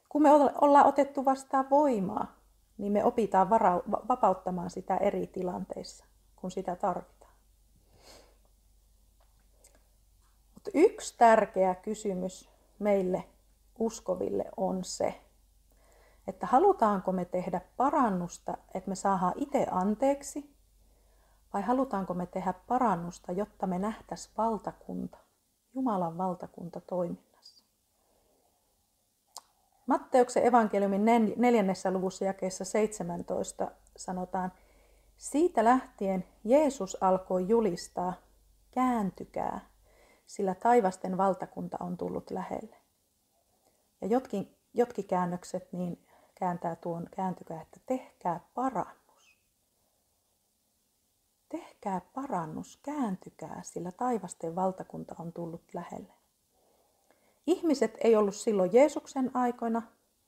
Kun 0.10 0.22
me 0.22 0.30
ollaan 0.62 0.86
otettu 0.86 1.26
vastaan 1.26 1.70
voimaa, 1.70 2.40
niin 2.78 2.92
me 2.92 3.04
opitaan 3.04 3.50
vara- 3.50 3.84
vapauttamaan 4.08 4.70
sitä 4.70 4.98
eri 4.98 5.28
tilanteissa, 5.28 6.06
kun 6.36 6.52
sitä 6.52 6.76
tarvitaan. 6.76 7.34
Mutta 10.54 10.72
yksi 10.74 11.18
tärkeä 11.18 11.76
kysymys 11.76 12.50
meille 12.80 13.24
uskoville 13.80 14.46
on 14.58 14.84
se, 14.84 15.23
että 16.28 16.48
halutaanko 16.48 17.12
me 17.12 17.26
tehdä 17.26 17.62
parannusta, 17.78 18.58
että 18.74 18.90
me 18.90 18.96
saadaan 18.96 19.34
itse 19.36 19.68
anteeksi, 19.72 20.56
vai 21.54 21.62
halutaanko 21.62 22.14
me 22.14 22.26
tehdä 22.26 22.54
parannusta, 22.68 23.32
jotta 23.32 23.68
me 23.68 23.80
nähtäisiin 23.80 24.34
valtakunta, 24.38 25.18
Jumalan 25.74 26.18
valtakunta 26.18 26.82
toimii. 26.82 27.34
Matteuksen 29.88 30.46
evankeliumin 30.46 31.06
neljännessä 31.38 31.92
luvussa 31.92 32.26
jakeessa 32.26 32.66
17 32.66 33.72
sanotaan, 33.98 34.52
siitä 35.18 35.64
lähtien 35.64 36.26
Jeesus 36.44 36.98
alkoi 37.02 37.48
julistaa, 37.48 38.14
kääntykää, 38.72 39.70
sillä 40.26 40.56
taivasten 40.56 41.18
valtakunta 41.18 41.78
on 41.80 41.98
tullut 41.98 42.32
lähelle. 42.32 42.76
Ja 44.02 44.08
jotkin, 44.08 44.58
jotkin 44.74 45.08
käännökset 45.08 45.74
niin 45.74 46.06
kääntää 46.36 46.76
tuon 46.76 47.08
kääntykää, 47.16 47.62
että 47.62 47.80
tehkää 47.86 48.40
parannus. 48.54 49.40
Tehkää 51.50 52.02
parannus, 52.14 52.80
kääntykää, 52.84 53.60
sillä 53.64 53.92
taivasten 53.92 54.56
valtakunta 54.56 55.16
on 55.20 55.34
tullut 55.34 55.64
lähelle. 55.74 56.14
Ihmiset 57.48 57.98
ei 58.04 58.16
ollut 58.16 58.36
silloin 58.36 58.74
Jeesuksen 58.74 59.32
aikoina 59.34 59.82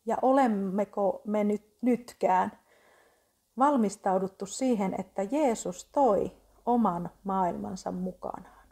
ja 0.05 0.17
olemmeko 0.21 1.21
me 1.25 1.43
nyt, 1.43 1.77
nytkään 1.81 2.51
valmistauduttu 3.57 4.45
siihen, 4.45 4.95
että 4.99 5.23
Jeesus 5.23 5.85
toi 5.85 6.31
oman 6.65 7.09
maailmansa 7.23 7.91
mukanaan. 7.91 8.69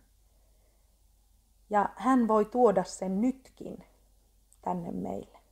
Ja 1.69 1.89
hän 1.95 2.27
voi 2.27 2.45
tuoda 2.45 2.83
sen 2.83 3.21
nytkin 3.21 3.77
tänne 4.61 4.91
meille. 4.91 5.42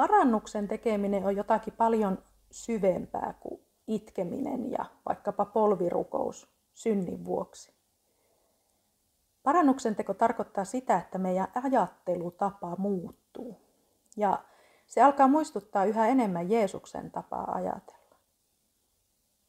Parannuksen 0.00 0.68
tekeminen 0.68 1.24
on 1.24 1.36
jotakin 1.36 1.72
paljon 1.72 2.18
syvempää 2.50 3.34
kuin 3.40 3.60
itkeminen 3.86 4.70
ja 4.70 4.84
vaikkapa 5.06 5.44
polvirukous 5.44 6.48
synnin 6.74 7.24
vuoksi. 7.24 7.74
Parannuksen 9.42 9.96
teko 9.96 10.14
tarkoittaa 10.14 10.64
sitä, 10.64 10.98
että 10.98 11.18
meidän 11.18 11.48
ajattelutapa 11.64 12.76
muuttuu. 12.78 13.60
Ja 14.16 14.44
se 14.86 15.02
alkaa 15.02 15.28
muistuttaa 15.28 15.84
yhä 15.84 16.08
enemmän 16.08 16.50
Jeesuksen 16.50 17.10
tapaa 17.10 17.52
ajatella. 17.54 18.16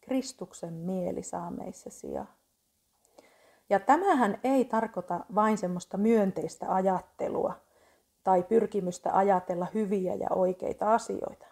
Kristuksen 0.01 0.74
mieli 0.74 1.24
saa 1.24 1.51
meissä 1.51 1.89
sijaan. 1.89 2.34
Ja 3.70 3.79
tämähän 3.79 4.39
ei 4.43 4.65
tarkoita 4.65 5.25
vain 5.36 5.58
semmoista 5.58 5.98
myönteistä 5.98 6.74
ajattelua 6.74 7.71
tai 8.24 8.44
pyrkimystä 8.44 9.18
ajatella 9.18 9.68
hyviä 9.74 10.16
ja 10.16 10.28
oikeita 10.36 10.94
asioita. 10.94 11.46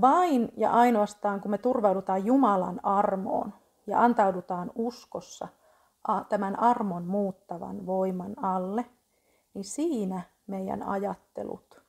Vain 0.00 0.52
ja 0.56 0.70
ainoastaan 0.72 1.40
kun 1.40 1.50
me 1.50 1.58
turvaudutaan 1.58 2.26
Jumalan 2.26 2.80
armoon 2.82 3.54
ja 3.86 4.02
antaudutaan 4.02 4.70
uskossa 4.74 5.48
tämän 6.28 6.58
armon 6.58 7.04
muuttavan 7.04 7.86
voiman 7.86 8.44
alle, 8.44 8.84
niin 9.54 9.64
siinä 9.64 10.20
meidän 10.46 10.82
ajattelut 10.82 11.82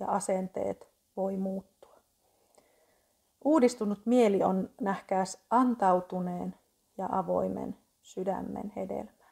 ja 0.00 0.06
asenteet 0.06 0.88
voi 1.16 1.36
muuttua. 1.36 1.94
Uudistunut 3.44 4.06
mieli 4.06 4.42
on 4.42 4.70
nähkääs 4.80 5.38
antautuneen 5.50 6.54
ja 6.98 7.08
avoimen 7.12 7.76
sydämen 8.02 8.72
hedelmää. 8.76 9.23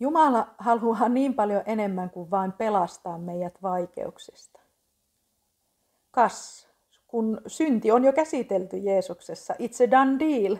Jumala 0.00 0.54
haluaa 0.58 1.08
niin 1.08 1.34
paljon 1.34 1.62
enemmän 1.66 2.10
kuin 2.10 2.30
vain 2.30 2.52
pelastaa 2.52 3.18
meidät 3.18 3.62
vaikeuksista. 3.62 4.60
Kas, 6.10 6.68
kun 7.06 7.40
synti 7.46 7.90
on 7.90 8.04
jo 8.04 8.12
käsitelty 8.12 8.76
Jeesuksessa, 8.76 9.54
it's 9.54 9.88
a 9.88 9.90
done 9.90 10.18
deal. 10.18 10.56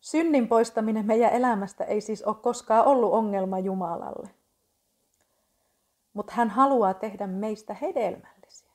Synnin 0.00 0.48
poistaminen 0.48 1.06
meidän 1.06 1.32
elämästä 1.32 1.84
ei 1.84 2.00
siis 2.00 2.22
ole 2.22 2.36
koskaan 2.36 2.86
ollut 2.86 3.12
ongelma 3.12 3.58
Jumalalle. 3.58 4.30
Mutta 6.12 6.32
hän 6.36 6.50
haluaa 6.50 6.94
tehdä 6.94 7.26
meistä 7.26 7.74
hedelmällisiä. 7.74 8.72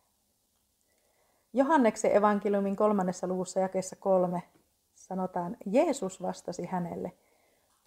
Johanneksen 1.54 2.16
evankeliumin 2.16 2.76
kolmannessa 2.76 3.28
luvussa 3.28 3.60
jakeessa 3.60 3.96
kolme 3.96 4.44
sanotaan, 4.96 5.58
Jeesus 5.66 6.22
vastasi 6.22 6.66
hänelle, 6.66 7.12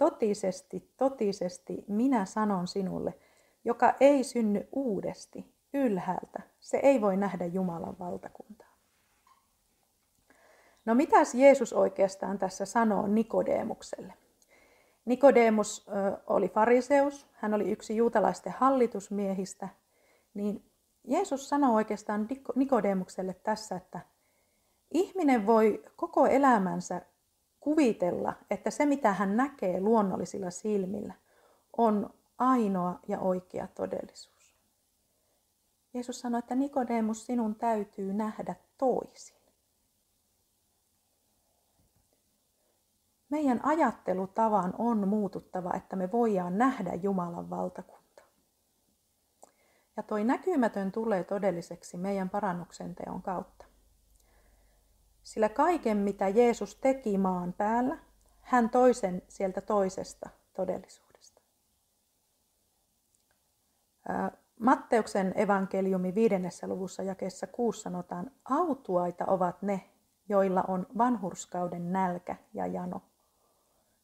totisesti, 0.01 0.91
totisesti 0.97 1.85
minä 1.89 2.25
sanon 2.25 2.69
sinulle, 2.69 3.15
joka 3.65 3.95
ei 4.01 4.25
synny 4.25 4.69
uudesti, 4.73 5.55
ylhäältä, 5.75 6.43
se 6.61 6.77
ei 6.77 7.01
voi 7.01 7.17
nähdä 7.17 7.47
Jumalan 7.47 7.99
valtakuntaa. 7.99 8.75
No 10.85 10.95
mitäs 10.95 11.35
Jeesus 11.35 11.73
oikeastaan 11.73 12.39
tässä 12.39 12.65
sanoo 12.65 13.07
Nikodeemukselle? 13.07 14.15
Nikodemus 15.05 15.87
oli 16.27 16.49
fariseus, 16.49 17.27
hän 17.33 17.55
oli 17.55 17.71
yksi 17.71 17.97
juutalaisten 17.97 18.55
hallitusmiehistä, 18.59 19.69
niin 20.35 20.65
Jeesus 21.05 21.49
sanoo 21.49 21.75
oikeastaan 21.75 22.29
Nikodemukselle 22.55 23.35
tässä, 23.35 23.77
että 23.77 24.01
ihminen 24.91 25.47
voi 25.47 25.85
koko 25.97 26.27
elämänsä 26.27 27.03
kuvitella, 27.61 28.35
että 28.51 28.71
se 28.71 28.87
mitä 28.87 29.13
hän 29.13 29.37
näkee 29.37 29.81
luonnollisilla 29.81 30.51
silmillä 30.51 31.15
on 31.77 32.11
ainoa 32.39 33.01
ja 33.09 33.21
oikea 33.21 33.67
todellisuus. 33.67 34.57
Jeesus 35.95 36.21
sanoi, 36.21 36.39
että 36.39 36.55
Nikodemus, 36.55 37.27
sinun 37.27 37.55
täytyy 37.55 38.13
nähdä 38.13 38.55
toisin. 38.79 39.41
Meidän 43.31 43.61
ajattelutavan 43.63 44.75
on 44.79 45.09
muututtava, 45.09 45.75
että 45.75 45.97
me 45.97 46.13
voidaan 46.13 46.59
nähdä 46.59 46.95
Jumalan 46.95 47.51
valtakunta. 47.51 48.23
Ja 49.97 50.03
toi 50.03 50.25
näkymätön 50.25 50.93
tulee 50.93 51.25
todelliseksi 51.25 51.97
meidän 51.97 52.31
parannuksen 52.31 52.95
teon 52.95 53.23
kautta. 53.23 53.60
Sillä 55.31 55.49
kaiken, 55.49 55.97
mitä 55.97 56.29
Jeesus 56.29 56.77
teki 56.77 57.19
maan 57.19 57.53
päällä, 57.53 57.99
hän 58.41 58.71
toisen 58.71 59.23
sieltä 59.29 59.61
toisesta 59.61 60.31
todellisuudesta. 60.55 61.41
Matteuksen 64.61 65.33
evankeliumi 65.37 66.15
viidennessä 66.15 66.67
luvussa 66.67 67.03
jakessa 67.03 67.47
kuusi 67.47 67.81
sanotaan, 67.81 68.31
autuaita 68.45 69.25
ovat 69.27 69.63
ne, 69.63 69.91
joilla 70.29 70.65
on 70.69 70.87
vanhurskauden 70.99 71.93
nälkä 71.93 72.37
ja 72.55 72.67
jano 72.67 73.03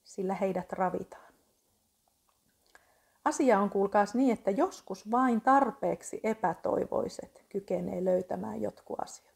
sillä 0.05 0.35
heidät 0.35 0.73
ravitaan. 0.73 1.33
Asia 3.25 3.61
on 3.61 3.71
kuulkaas 3.71 4.15
niin, 4.15 4.33
että 4.33 4.51
joskus 4.51 5.11
vain 5.11 5.41
tarpeeksi 5.41 6.21
epätoivoiset 6.23 7.45
kykenee 7.49 8.05
löytämään 8.05 8.62
jotkut 8.62 9.01
asiat. 9.01 9.36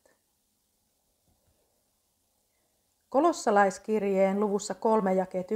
Kolossalaiskirjeen 3.10 4.40
luvussa 4.40 4.74
3 4.74 5.14
jakeet 5.14 5.50
1-3 5.50 5.54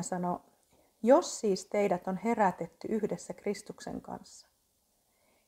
sanoo, 0.00 0.40
jos 1.02 1.40
siis 1.40 1.66
teidät 1.66 2.08
on 2.08 2.16
herätetty 2.16 2.88
yhdessä 2.88 3.34
Kristuksen 3.34 4.00
kanssa, 4.00 4.48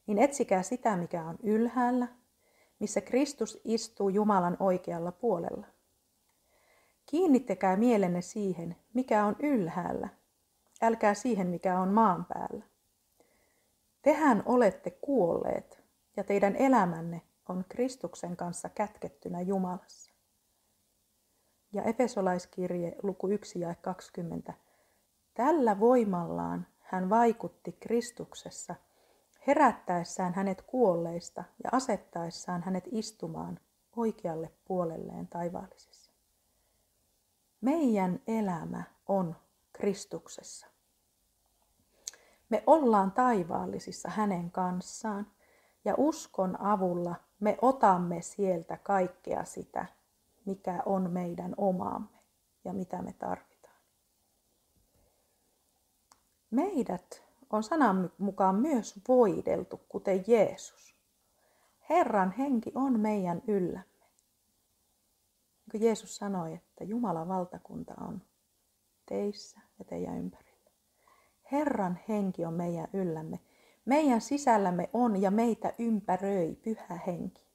niin 0.07 0.18
etsikää 0.18 0.62
sitä, 0.62 0.96
mikä 0.96 1.24
on 1.24 1.38
ylhäällä, 1.42 2.09
missä 2.79 3.01
Kristus 3.01 3.61
istuu 3.64 4.09
Jumalan 4.09 4.57
oikealla 4.61 5.12
puolella. 5.12 5.66
Kiinnittäkää 7.07 7.77
mielenne 7.77 8.20
siihen, 8.20 8.77
mikä 8.94 9.24
on 9.24 9.37
ylhäällä, 9.42 10.09
älkää 10.83 11.14
siihen, 11.14 11.46
mikä 11.46 11.81
on 11.81 11.88
maan 11.88 12.24
päällä. 12.24 12.64
Tehän 14.03 14.42
olette 14.46 14.90
kuolleet, 14.90 15.83
ja 16.16 16.24
teidän 16.24 16.57
elämänne 16.57 17.22
on 17.48 17.64
Kristuksen 17.68 18.37
kanssa 18.37 18.68
kätkettynä 18.68 19.40
Jumalassa. 19.40 20.17
Ja 21.72 21.83
Efesolaiskirje 21.83 22.96
luku 23.02 23.28
1 23.28 23.61
ja 23.61 23.74
20. 23.74 24.54
Tällä 25.35 25.81
voimallaan 25.81 26.66
hän 26.81 27.11
vaikutti 27.11 27.72
Kristuksessa, 27.72 28.74
herättäessään 29.46 30.35
hänet 30.35 30.62
kuolleista 30.62 31.44
ja 31.64 31.70
asettaessaan 31.72 32.62
hänet 32.62 32.85
istumaan 32.92 33.61
oikealle 33.96 34.50
puolelleen 34.64 35.28
taivaallisessa. 35.28 36.12
Meidän 37.61 38.20
elämä 38.26 38.83
on 39.07 39.37
Kristuksessa. 39.72 40.66
Me 42.48 42.62
ollaan 42.66 43.12
taivaallisissa 43.12 44.09
hänen 44.09 44.50
kanssaan 44.50 45.26
ja 45.85 45.94
uskon 45.96 46.61
avulla 46.61 47.14
me 47.40 47.59
otamme 47.62 48.22
sieltä 48.22 48.76
kaikkea 48.76 49.44
sitä, 49.44 49.87
mikä 50.48 50.82
on 50.87 51.11
meidän 51.11 51.54
omaamme 51.56 52.18
ja 52.64 52.72
mitä 52.72 53.02
me 53.02 53.12
tarvitaan. 53.12 53.76
Meidät 56.50 57.22
on 57.50 57.62
sanan 57.62 58.12
mukaan 58.18 58.54
myös 58.54 59.00
voideltu, 59.08 59.80
kuten 59.88 60.24
Jeesus. 60.26 60.96
Herran 61.90 62.30
henki 62.30 62.72
on 62.74 63.00
meidän 63.00 63.42
yllä 63.46 63.82
kun 65.70 65.80
Jeesus 65.80 66.16
sanoi, 66.16 66.54
että 66.54 66.84
Jumalan 66.84 67.28
valtakunta 67.28 67.94
on 68.00 68.22
teissä 69.06 69.61
ja 69.78 69.84
teidän 69.84 70.18
ympärillä. 70.18 70.70
Herran 71.52 71.98
henki 72.08 72.44
on 72.44 72.54
meidän 72.54 72.88
yllämme. 72.92 73.40
Meidän 73.84 74.20
sisällämme 74.20 74.90
on 74.92 75.22
ja 75.22 75.30
meitä 75.30 75.72
ympäröi 75.78 76.54
pyhä 76.64 77.00
henki. 77.06 77.47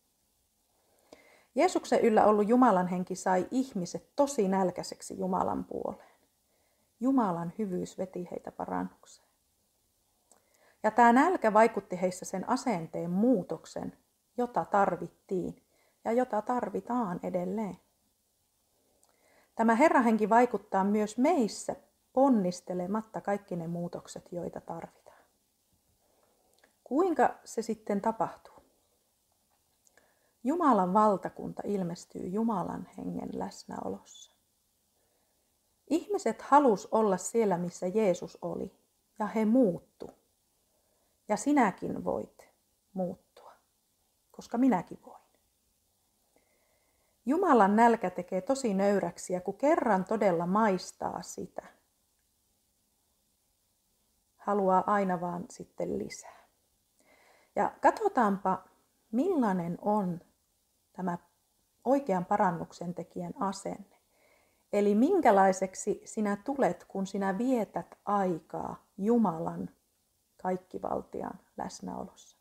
Jeesuksen 1.56 2.00
yllä 2.00 2.26
ollut 2.26 2.48
Jumalan 2.48 2.88
henki 2.88 3.16
sai 3.16 3.48
ihmiset 3.52 4.10
tosi 4.16 4.48
nälkäiseksi 4.48 5.18
Jumalan 5.18 5.64
puoleen. 5.64 6.14
Jumalan 7.00 7.54
hyvyys 7.58 7.98
veti 7.98 8.28
heitä 8.32 8.52
parannukseen. 8.52 9.28
Ja 10.84 10.92
tämä 10.92 11.14
nälkä 11.14 11.54
vaikutti 11.54 12.02
heissä 12.02 12.26
sen 12.26 12.50
asenteen 12.50 13.12
muutoksen, 13.12 13.98
jota 14.38 14.66
tarvittiin 14.66 15.64
ja 16.06 16.12
jota 16.12 16.42
tarvitaan 16.42 17.20
edelleen. 17.24 17.78
Tämä 19.56 19.76
Herrahenki 19.76 20.30
vaikuttaa 20.30 20.84
myös 20.84 21.18
meissä 21.18 21.76
ponnistelematta 22.14 23.22
kaikki 23.22 23.56
ne 23.56 23.68
muutokset, 23.68 24.32
joita 24.32 24.62
tarvitaan. 24.62 25.24
Kuinka 26.84 27.36
se 27.46 27.62
sitten 27.62 28.02
tapahtuu? 28.02 28.53
Jumalan 30.44 30.94
valtakunta 30.94 31.62
ilmestyy 31.66 32.28
Jumalan 32.28 32.88
hengen 32.98 33.30
läsnäolossa. 33.34 34.34
Ihmiset 35.90 36.42
halus 36.42 36.88
olla 36.92 37.18
siellä, 37.18 37.58
missä 37.58 37.88
Jeesus 37.88 38.38
oli, 38.42 38.72
ja 39.20 39.28
he 39.28 39.46
muuttu. 39.46 40.12
Ja 41.28 41.38
sinäkin 41.38 42.04
voit 42.04 42.50
muuttua. 42.94 43.54
koska 44.32 44.58
minäkin 44.58 45.00
voin. 45.06 45.24
Jumalan 47.26 47.76
nälkä 47.76 48.10
tekee 48.10 48.42
tosi 48.42 48.74
nöyräksiä, 48.74 49.42
kun 49.42 49.58
kerran 49.58 50.06
todella 50.06 50.46
maistaa 50.46 51.22
sitä. 51.22 51.62
Haluaa 54.38 54.84
aina 54.88 55.22
vaan 55.22 55.46
sitten 55.50 55.98
lisää. 56.00 56.48
Ja 57.56 57.74
katsotaanpa, 57.82 58.64
millainen 59.12 59.78
on 59.82 60.22
tämä 60.94 61.18
oikean 61.84 62.26
parannuksen 62.26 62.94
tekijän 62.94 63.34
asenne. 63.40 63.98
Eli 64.74 64.96
minkälaiseksi 64.96 66.02
sinä 66.06 66.38
tulet, 66.44 66.86
kun 66.88 67.08
sinä 67.08 67.38
vietät 67.38 67.98
aikaa 68.06 68.86
Jumalan 68.98 69.70
kaikkivaltian 70.42 71.40
läsnäolossa. 71.58 72.38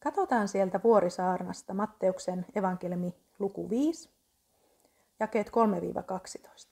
Katsotaan 0.00 0.48
sieltä 0.48 0.80
Vuorisaarnasta 0.84 1.74
Matteuksen 1.74 2.46
evankeliumi 2.54 3.14
luku 3.38 3.70
5, 3.70 4.10
jakeet 5.20 5.50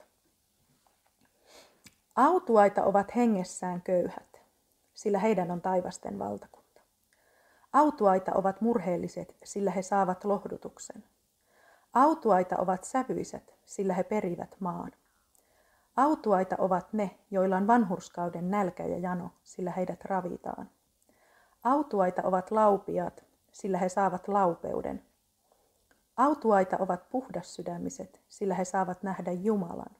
3-12. 0.00 0.04
Autuaita 2.16 2.84
ovat 2.84 3.16
hengessään 3.16 3.82
köyhät, 3.82 4.40
sillä 4.94 5.18
heidän 5.18 5.50
on 5.50 5.60
taivasten 5.60 6.18
valtakunta. 6.18 6.65
Autuaita 7.76 8.32
ovat 8.34 8.60
murheelliset, 8.60 9.36
sillä 9.44 9.70
he 9.70 9.82
saavat 9.82 10.24
lohdutuksen. 10.24 11.04
Autuaita 11.92 12.56
ovat 12.58 12.84
sävyiset, 12.84 13.54
sillä 13.64 13.94
he 13.94 14.02
perivät 14.02 14.56
maan. 14.60 14.92
Autuaita 15.96 16.56
ovat 16.58 16.92
ne, 16.92 17.18
joilla 17.30 17.56
on 17.56 17.66
vanhurskauden 17.66 18.50
nälkä 18.50 18.86
ja 18.86 18.98
jano, 18.98 19.30
sillä 19.42 19.70
heidät 19.70 20.04
ravitaan. 20.04 20.70
Autuaita 21.64 22.22
ovat 22.24 22.50
laupiat, 22.50 23.24
sillä 23.52 23.78
he 23.78 23.88
saavat 23.88 24.28
laupeuden. 24.28 25.02
Autuaita 26.16 26.76
ovat 26.80 27.08
puhdassydämiset, 27.10 28.20
sillä 28.28 28.54
he 28.54 28.64
saavat 28.64 29.02
nähdä 29.02 29.32
Jumalan. 29.32 29.96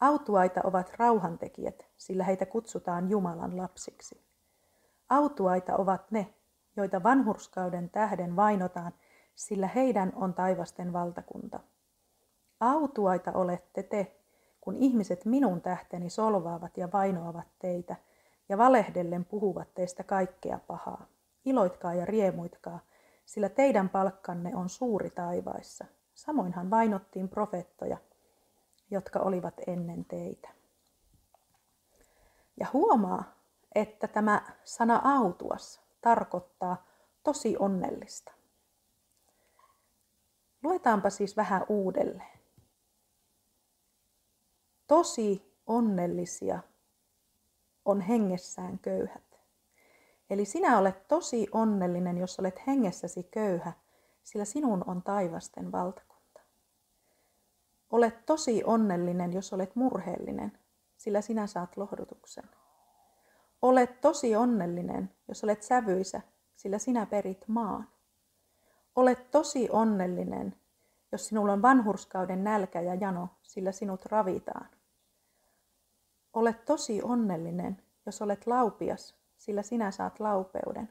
Autuaita 0.00 0.60
ovat 0.64 0.92
rauhantekijät, 0.96 1.86
sillä 1.96 2.24
heitä 2.24 2.46
kutsutaan 2.46 3.10
Jumalan 3.10 3.56
lapsiksi. 3.56 4.20
Autuaita 5.08 5.76
ovat 5.76 6.10
ne, 6.10 6.34
joita 6.76 7.02
vanhurskauden 7.02 7.90
tähden 7.90 8.36
vainotaan, 8.36 8.92
sillä 9.34 9.66
heidän 9.66 10.12
on 10.14 10.34
taivasten 10.34 10.92
valtakunta. 10.92 11.60
Autuaita 12.60 13.32
olette 13.32 13.82
te, 13.82 14.16
kun 14.60 14.76
ihmiset 14.76 15.24
minun 15.24 15.60
tähteni 15.60 16.10
solvaavat 16.10 16.76
ja 16.76 16.88
vainoavat 16.92 17.48
teitä, 17.58 17.96
ja 18.48 18.58
valehdellen 18.58 19.24
puhuvat 19.24 19.74
teistä 19.74 20.04
kaikkea 20.04 20.58
pahaa. 20.66 21.06
Iloitkaa 21.44 21.94
ja 21.94 22.04
riemuitkaa, 22.04 22.80
sillä 23.24 23.48
teidän 23.48 23.88
palkkanne 23.88 24.56
on 24.56 24.68
suuri 24.68 25.10
taivaissa. 25.10 25.84
Samoinhan 26.14 26.70
vainottiin 26.70 27.28
profeettoja, 27.28 27.96
jotka 28.90 29.18
olivat 29.18 29.54
ennen 29.66 30.04
teitä. 30.04 30.48
Ja 32.56 32.66
huomaa, 32.72 33.24
että 33.74 34.08
tämä 34.08 34.42
sana 34.64 35.00
autuas 35.04 35.89
tarkoittaa 36.00 36.86
tosi 37.22 37.56
onnellista. 37.58 38.32
Luetaanpa 40.62 41.10
siis 41.10 41.36
vähän 41.36 41.66
uudelleen. 41.68 42.40
Tosi 44.86 45.56
onnellisia 45.66 46.62
on 47.84 48.00
hengessään 48.00 48.78
köyhät. 48.78 49.40
Eli 50.30 50.44
sinä 50.44 50.78
olet 50.78 51.08
tosi 51.08 51.46
onnellinen, 51.52 52.18
jos 52.18 52.40
olet 52.40 52.66
hengessäsi 52.66 53.22
köyhä, 53.22 53.72
sillä 54.22 54.44
sinun 54.44 54.84
on 54.86 55.02
taivasten 55.02 55.72
valtakunta. 55.72 56.40
Olet 57.90 58.26
tosi 58.26 58.64
onnellinen, 58.64 59.32
jos 59.32 59.52
olet 59.52 59.76
murheellinen, 59.76 60.58
sillä 60.96 61.20
sinä 61.20 61.46
saat 61.46 61.76
lohdutuksen. 61.76 62.59
Olet 63.62 64.00
tosi 64.00 64.36
onnellinen, 64.36 65.10
jos 65.28 65.44
olet 65.44 65.62
sävyisä, 65.62 66.20
sillä 66.56 66.78
sinä 66.78 67.06
perit 67.06 67.44
maan. 67.48 67.88
Olet 68.96 69.30
tosi 69.30 69.68
onnellinen, 69.70 70.54
jos 71.12 71.26
sinulla 71.26 71.52
on 71.52 71.62
vanhurskauden 71.62 72.44
nälkä 72.44 72.80
ja 72.80 72.94
jano, 72.94 73.28
sillä 73.42 73.72
sinut 73.72 74.06
ravitaan. 74.06 74.68
Olet 76.32 76.64
tosi 76.64 77.02
onnellinen, 77.02 77.82
jos 78.06 78.22
olet 78.22 78.46
laupias, 78.46 79.14
sillä 79.38 79.62
sinä 79.62 79.90
saat 79.90 80.20
laupeuden. 80.20 80.88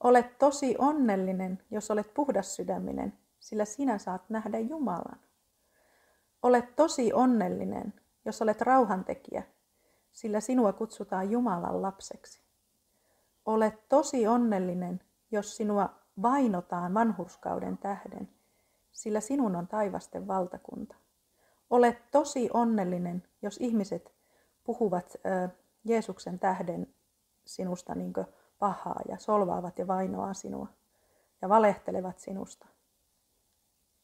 Olet 0.00 0.38
tosi 0.38 0.76
onnellinen, 0.78 1.62
jos 1.70 1.90
olet 1.90 2.14
sydäminen, 2.42 3.12
sillä 3.38 3.64
sinä 3.64 3.98
saat 3.98 4.30
nähdä 4.30 4.58
Jumalan. 4.58 5.20
Olet 6.42 6.76
tosi 6.76 7.12
onnellinen, 7.12 7.94
jos 8.24 8.42
olet 8.42 8.60
rauhantekijä, 8.60 9.42
sillä 10.16 10.40
sinua 10.40 10.72
kutsutaan 10.72 11.30
Jumalan 11.30 11.82
lapseksi. 11.82 12.40
Olet 13.46 13.88
tosi 13.88 14.26
onnellinen, 14.26 15.00
jos 15.30 15.56
sinua 15.56 15.94
vainotaan 16.22 16.94
vanhurskauden 16.94 17.78
tähden, 17.78 18.28
sillä 18.92 19.20
sinun 19.20 19.56
on 19.56 19.68
taivasten 19.68 20.26
valtakunta. 20.26 20.94
Olet 21.70 22.10
tosi 22.10 22.50
onnellinen, 22.52 23.22
jos 23.42 23.56
ihmiset 23.60 24.12
puhuvat 24.64 25.16
Jeesuksen 25.84 26.38
tähden 26.38 26.94
sinusta 27.44 27.94
niin 27.94 28.12
pahaa 28.58 29.00
ja 29.08 29.18
solvaavat 29.18 29.78
ja 29.78 29.86
vainoaa 29.86 30.34
sinua 30.34 30.68
ja 31.42 31.48
valehtelevat 31.48 32.18
sinusta. 32.18 32.66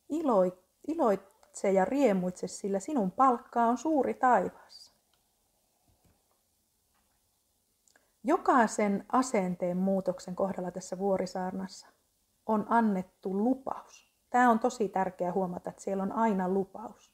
Iloi, 0.08 0.58
iloitse 0.86 1.72
ja 1.72 1.84
riemuitse, 1.84 2.48
sillä 2.48 2.80
sinun 2.80 3.10
palkkaa 3.10 3.66
on 3.66 3.78
suuri 3.78 4.14
taivaassa. 4.14 4.91
Jokaisen 8.24 9.04
asenteen 9.12 9.76
muutoksen 9.76 10.36
kohdalla 10.36 10.70
tässä 10.70 10.98
vuorisaarnassa 10.98 11.86
on 12.46 12.66
annettu 12.68 13.36
lupaus. 13.36 14.12
Tämä 14.30 14.50
on 14.50 14.58
tosi 14.58 14.88
tärkeää 14.88 15.32
huomata, 15.32 15.70
että 15.70 15.82
siellä 15.82 16.02
on 16.02 16.12
aina 16.12 16.48
lupaus. 16.48 17.12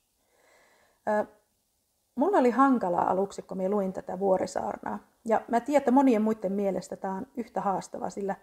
Mulla 2.15 2.39
oli 2.39 2.51
hankalaa 2.51 3.11
aluksi, 3.11 3.43
kun 3.43 3.57
minä 3.57 3.71
luin 3.71 3.93
tätä 3.93 4.19
vuorisaarnaa. 4.19 4.99
Ja 5.25 5.41
mä 5.49 5.61
tiedän, 5.61 5.81
että 5.81 5.91
monien 5.91 6.23
muiden 6.23 6.53
mielestä 6.53 6.97
tämä 6.97 7.15
on 7.15 7.27
yhtä 7.37 7.61
haastava, 7.61 8.11
sillä 8.11 8.37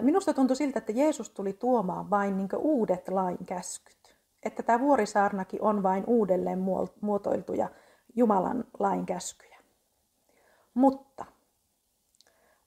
minusta 0.00 0.34
tuntui 0.34 0.56
siltä, 0.56 0.78
että 0.78 0.92
Jeesus 0.92 1.30
tuli 1.30 1.52
tuomaan 1.52 2.10
vain 2.10 2.36
niin 2.36 2.48
uudet 2.58 3.08
lain 3.08 3.46
käskyt. 3.46 4.16
Että 4.42 4.62
tämä 4.62 4.80
vuorisaarnakin 4.80 5.62
on 5.62 5.82
vain 5.82 6.04
uudelleen 6.06 6.58
muotoiltuja 7.00 7.68
Jumalan 8.14 8.64
lain 8.78 9.06
käskyjä. 9.06 9.58
Mutta 10.74 11.24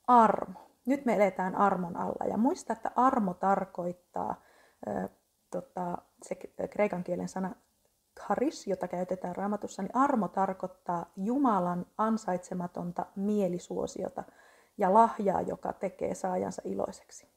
armo. 0.08 0.60
Nyt 0.86 1.06
me 1.06 1.16
eletään 1.16 1.56
armon 1.56 1.98
alla 1.98 2.26
ja 2.26 2.38
muista, 2.38 2.74
että 2.74 2.92
armo 2.96 3.34
tarkoittaa, 3.34 4.42
äh, 4.88 5.10
tota, 5.52 5.98
se 6.24 6.36
kreikan 6.70 7.04
kielen 7.04 7.30
sana 7.30 7.56
charis, 8.20 8.68
jota 8.68 8.88
käytetään 8.88 9.36
raamatussa, 9.36 9.82
niin 9.82 9.96
armo 9.96 10.28
tarkoittaa 10.28 11.12
Jumalan 11.16 11.86
ansaitsematonta 11.98 13.06
mielisuosiota 13.16 14.24
ja 14.78 14.94
lahjaa, 14.94 15.42
joka 15.42 15.74
tekee 15.74 16.16
saajansa 16.16 16.62
iloiseksi. 16.66 17.28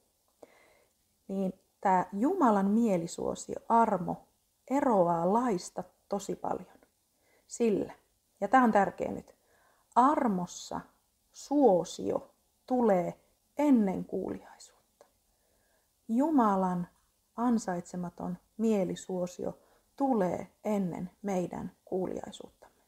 Niin 1.29 1.53
tämä 1.81 2.07
Jumalan 2.13 2.71
mielisuosio, 2.71 3.57
armo, 3.69 4.29
eroaa 4.71 5.33
laista 5.33 5.85
tosi 6.09 6.37
paljon. 6.37 6.81
Sillä, 7.47 7.93
ja 8.41 8.49
tämä 8.49 8.65
on 8.65 8.73
tärkeä 8.73 9.13
nyt, 9.13 9.37
armossa 9.95 10.81
suosio 11.33 12.35
tulee 12.71 13.15
ennen 13.59 14.05
kuuliaisuutta. 14.05 15.07
Jumalan 16.09 16.89
ansaitsematon 17.37 18.39
mielisuosio 18.57 19.59
tulee 19.97 20.47
ennen 20.65 21.11
meidän 21.23 21.73
kuuliaisuuttamme. 21.85 22.83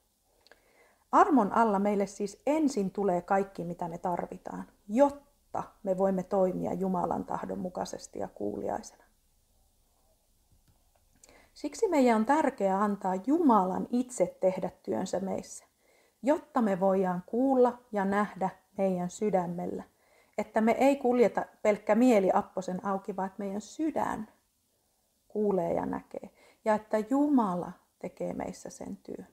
Armon 1.12 1.52
alla 1.52 1.78
meille 1.78 2.06
siis 2.06 2.42
ensin 2.46 2.90
tulee 2.90 3.22
kaikki, 3.22 3.64
mitä 3.64 3.88
me 3.88 3.98
tarvitaan, 3.98 4.64
jotta 4.88 5.62
me 5.82 5.98
voimme 5.98 6.22
toimia 6.22 6.72
Jumalan 6.72 7.24
tahdon 7.24 7.58
mukaisesti 7.58 8.18
ja 8.18 8.28
kuuliaisena. 8.28 9.04
Siksi 11.54 11.88
meidän 11.88 12.16
on 12.16 12.26
tärkeää 12.26 12.82
antaa 12.82 13.14
Jumalan 13.26 13.86
itse 13.90 14.36
tehdä 14.40 14.70
työnsä 14.82 15.20
meissä, 15.20 15.64
jotta 16.22 16.62
me 16.62 16.80
voidaan 16.80 17.22
kuulla 17.26 17.78
ja 17.92 18.04
nähdä 18.04 18.61
meidän 18.78 19.10
sydämellä. 19.10 19.84
Että 20.38 20.60
me 20.60 20.72
ei 20.72 20.96
kuljeta 20.96 21.46
pelkkä 21.62 21.94
mieli 21.94 22.30
apposen 22.34 22.86
auki, 22.86 23.16
vaan 23.16 23.26
että 23.26 23.42
meidän 23.42 23.60
sydän 23.60 24.28
kuulee 25.28 25.72
ja 25.72 25.86
näkee 25.86 26.30
ja 26.64 26.74
että 26.74 26.98
Jumala 26.98 27.72
tekee 27.98 28.32
meissä 28.32 28.70
sen 28.70 28.96
työn. 28.96 29.28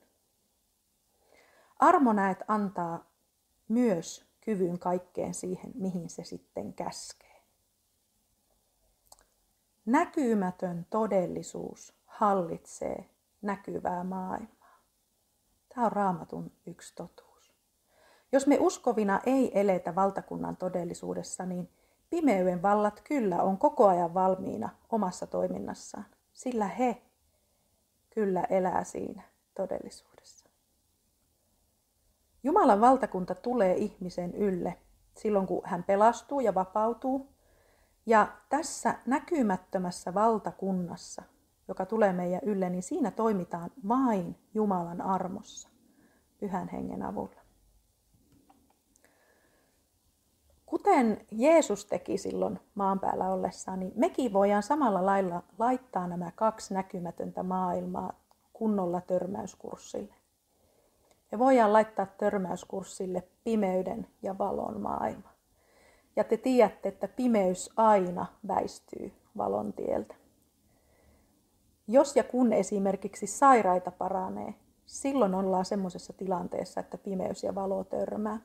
Armo 1.79 2.13
näet 2.13 2.37
antaa 2.47 3.11
myös 3.67 4.25
kyvyn 4.41 4.79
kaikkeen 4.79 5.33
siihen, 5.33 5.71
mihin 5.75 6.09
se 6.09 6.23
sitten 6.23 6.73
käskee. 6.73 7.29
näkymätön 9.85 10.85
todellisuus 10.89 11.93
hallitsee 12.05 13.09
näkyvää 13.41 14.03
maailmaa. 14.03 14.79
Tämä 15.69 15.85
on 15.85 15.91
raamatun 15.91 16.51
yksi 16.65 16.95
totuus. 16.95 17.28
Jos 18.31 18.47
me 18.47 18.57
uskovina 18.59 19.21
ei 19.25 19.59
eletä 19.59 19.95
valtakunnan 19.95 20.57
todellisuudessa, 20.57 21.45
niin 21.45 21.69
pimeyden 22.09 22.61
vallat 22.61 23.01
kyllä 23.03 23.43
on 23.43 23.57
koko 23.57 23.87
ajan 23.87 24.13
valmiina 24.13 24.69
omassa 24.91 25.27
toiminnassaan, 25.27 26.05
sillä 26.33 26.67
he 26.67 27.01
kyllä 28.09 28.43
elää 28.49 28.83
siinä 28.83 29.21
todellisuudessa. 29.55 30.49
Jumalan 32.43 32.81
valtakunta 32.81 33.35
tulee 33.35 33.75
ihmisen 33.75 34.35
ylle 34.35 34.77
silloin, 35.17 35.47
kun 35.47 35.61
hän 35.65 35.83
pelastuu 35.83 36.39
ja 36.39 36.55
vapautuu. 36.55 37.27
Ja 38.05 38.27
tässä 38.49 38.95
näkymättömässä 39.05 40.13
valtakunnassa, 40.13 41.23
joka 41.67 41.85
tulee 41.85 42.13
meidän 42.13 42.41
ylle, 42.43 42.69
niin 42.69 42.83
siinä 42.83 43.11
toimitaan 43.11 43.71
vain 43.87 44.35
Jumalan 44.53 45.01
armossa, 45.01 45.69
pyhän 46.39 46.67
hengen 46.67 47.03
avulla. 47.03 47.38
Kuten 50.69 51.25
Jeesus 51.31 51.85
teki 51.85 52.17
silloin 52.17 52.59
maan 52.75 52.99
päällä 52.99 53.29
ollessaan, 53.29 53.79
niin 53.79 53.91
mekin 53.95 54.33
voidaan 54.33 54.63
samalla 54.63 55.05
lailla 55.05 55.43
laittaa 55.59 56.07
nämä 56.07 56.31
kaksi 56.35 56.73
näkymätöntä 56.73 57.43
maailmaa 57.43 58.13
kunnolla 58.53 59.01
törmäyskurssille. 59.01 60.13
Me 61.31 61.39
voidaan 61.39 61.73
laittaa 61.73 62.05
törmäyskurssille 62.05 63.23
pimeyden 63.43 64.07
ja 64.21 64.37
valon 64.37 64.81
maailma. 64.81 65.29
Ja 66.15 66.23
te 66.23 66.37
tiedätte, 66.37 66.89
että 66.89 67.07
pimeys 67.07 67.69
aina 67.77 68.25
väistyy 68.47 69.11
valon 69.37 69.73
tieltä. 69.73 70.15
Jos 71.87 72.15
ja 72.15 72.23
kun 72.23 72.53
esimerkiksi 72.53 73.27
sairaita 73.27 73.91
paranee, 73.91 74.55
silloin 74.85 75.35
ollaan 75.35 75.65
semmoisessa 75.65 76.13
tilanteessa, 76.13 76.79
että 76.79 76.97
pimeys 76.97 77.43
ja 77.43 77.55
valo 77.55 77.83
törmää. 77.83 78.39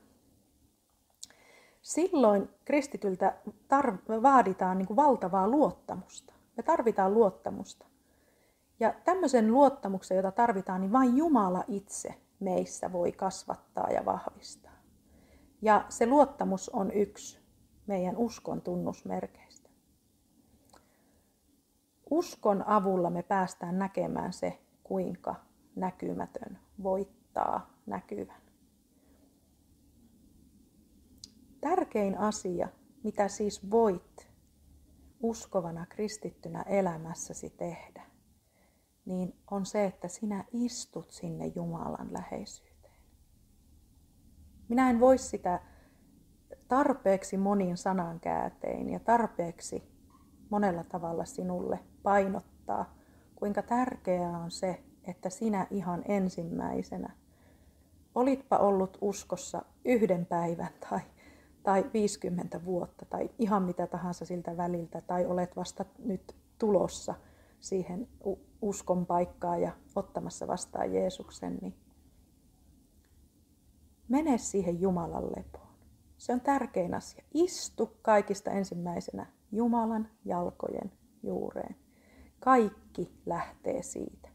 Silloin 1.85 2.49
kristityltä 2.65 3.35
tar- 3.47 4.21
vaaditaan 4.21 4.77
niin 4.77 4.87
kuin 4.87 4.97
valtavaa 4.97 5.47
luottamusta. 5.47 6.33
Me 6.57 6.63
tarvitaan 6.63 7.13
luottamusta. 7.13 7.85
Ja 8.79 8.93
tämmöisen 9.03 9.51
luottamuksen, 9.51 10.17
jota 10.17 10.31
tarvitaan, 10.31 10.81
niin 10.81 10.91
vain 10.91 11.17
Jumala 11.17 11.63
itse 11.67 12.15
meissä 12.39 12.91
voi 12.91 13.11
kasvattaa 13.11 13.89
ja 13.89 14.05
vahvistaa. 14.05 14.71
Ja 15.61 15.85
se 15.89 16.05
luottamus 16.05 16.69
on 16.69 16.91
yksi 16.91 17.39
meidän 17.87 18.17
uskon 18.17 18.61
tunnusmerkeistä. 18.61 19.69
Uskon 22.09 22.67
avulla 22.67 23.09
me 23.09 23.23
päästään 23.23 23.79
näkemään 23.79 24.33
se, 24.33 24.59
kuinka 24.83 25.35
näkymätön 25.75 26.59
voittaa 26.83 27.69
näkyvän. 27.85 28.44
Tärkein 31.69 32.17
asia, 32.17 32.67
mitä 33.03 33.27
siis 33.27 33.71
voit 33.71 34.29
uskovana 35.19 35.85
kristittynä 35.85 36.61
elämässäsi 36.61 37.49
tehdä, 37.49 38.03
niin 39.05 39.35
on 39.51 39.65
se, 39.65 39.85
että 39.85 40.07
sinä 40.07 40.43
istut 40.53 41.11
sinne 41.11 41.51
Jumalan 41.55 42.13
läheisyyteen. 42.13 42.99
Minä 44.69 44.89
en 44.89 44.99
voi 44.99 45.17
sitä 45.17 45.59
tarpeeksi 46.67 47.37
monin 47.37 47.77
sanankääntein 47.77 48.89
ja 48.89 48.99
tarpeeksi 48.99 49.83
monella 50.49 50.83
tavalla 50.83 51.25
sinulle 51.25 51.79
painottaa, 52.03 52.95
kuinka 53.35 53.61
tärkeää 53.61 54.37
on 54.37 54.51
se, 54.51 54.83
että 55.03 55.29
sinä 55.29 55.67
ihan 55.69 56.03
ensimmäisenä, 56.07 57.15
olitpa 58.15 58.57
ollut 58.57 58.97
uskossa 59.01 59.65
yhden 59.85 60.25
päivän 60.25 60.73
tai, 60.89 61.01
tai 61.65 61.89
50 61.93 62.65
vuotta 62.65 63.05
tai 63.05 63.29
ihan 63.39 63.63
mitä 63.63 63.87
tahansa 63.87 64.25
siltä 64.25 64.57
väliltä, 64.57 65.01
tai 65.01 65.25
olet 65.25 65.55
vasta 65.55 65.85
nyt 65.99 66.35
tulossa 66.59 67.15
siihen 67.59 68.07
uskon 68.61 69.05
paikkaa 69.05 69.57
ja 69.57 69.71
ottamassa 69.95 70.47
vastaan 70.47 70.93
Jeesuksen, 70.93 71.57
niin 71.61 71.75
mene 74.07 74.37
siihen 74.37 74.81
Jumalan 74.81 75.25
lepoon. 75.25 75.75
Se 76.17 76.33
on 76.33 76.41
tärkein 76.41 76.93
asia. 76.93 77.23
Istu 77.33 77.97
kaikista 78.01 78.51
ensimmäisenä 78.51 79.25
Jumalan 79.51 80.09
jalkojen 80.25 80.91
juureen. 81.23 81.75
Kaikki 82.39 83.21
lähtee 83.25 83.83
siitä. 83.83 84.29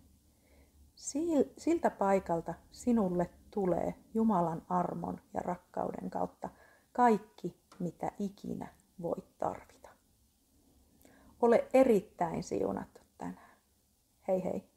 Siltä 1.57 1.91
paikalta 1.91 2.55
sinulle 2.71 3.31
tulee 3.51 3.95
Jumalan 4.15 4.63
armon 4.69 5.21
ja 5.35 5.41
rakkauden 5.41 6.11
kautta 6.11 6.49
kaikki, 6.93 7.57
mitä 7.79 8.13
ikinä 8.19 8.69
voit 9.03 9.39
tarvita. 9.39 9.89
Ole 11.43 11.69
erittäin 11.75 12.43
siunattu 12.43 13.01
tänään. 13.19 13.57
Hei 14.29 14.45
hei! 14.45 14.70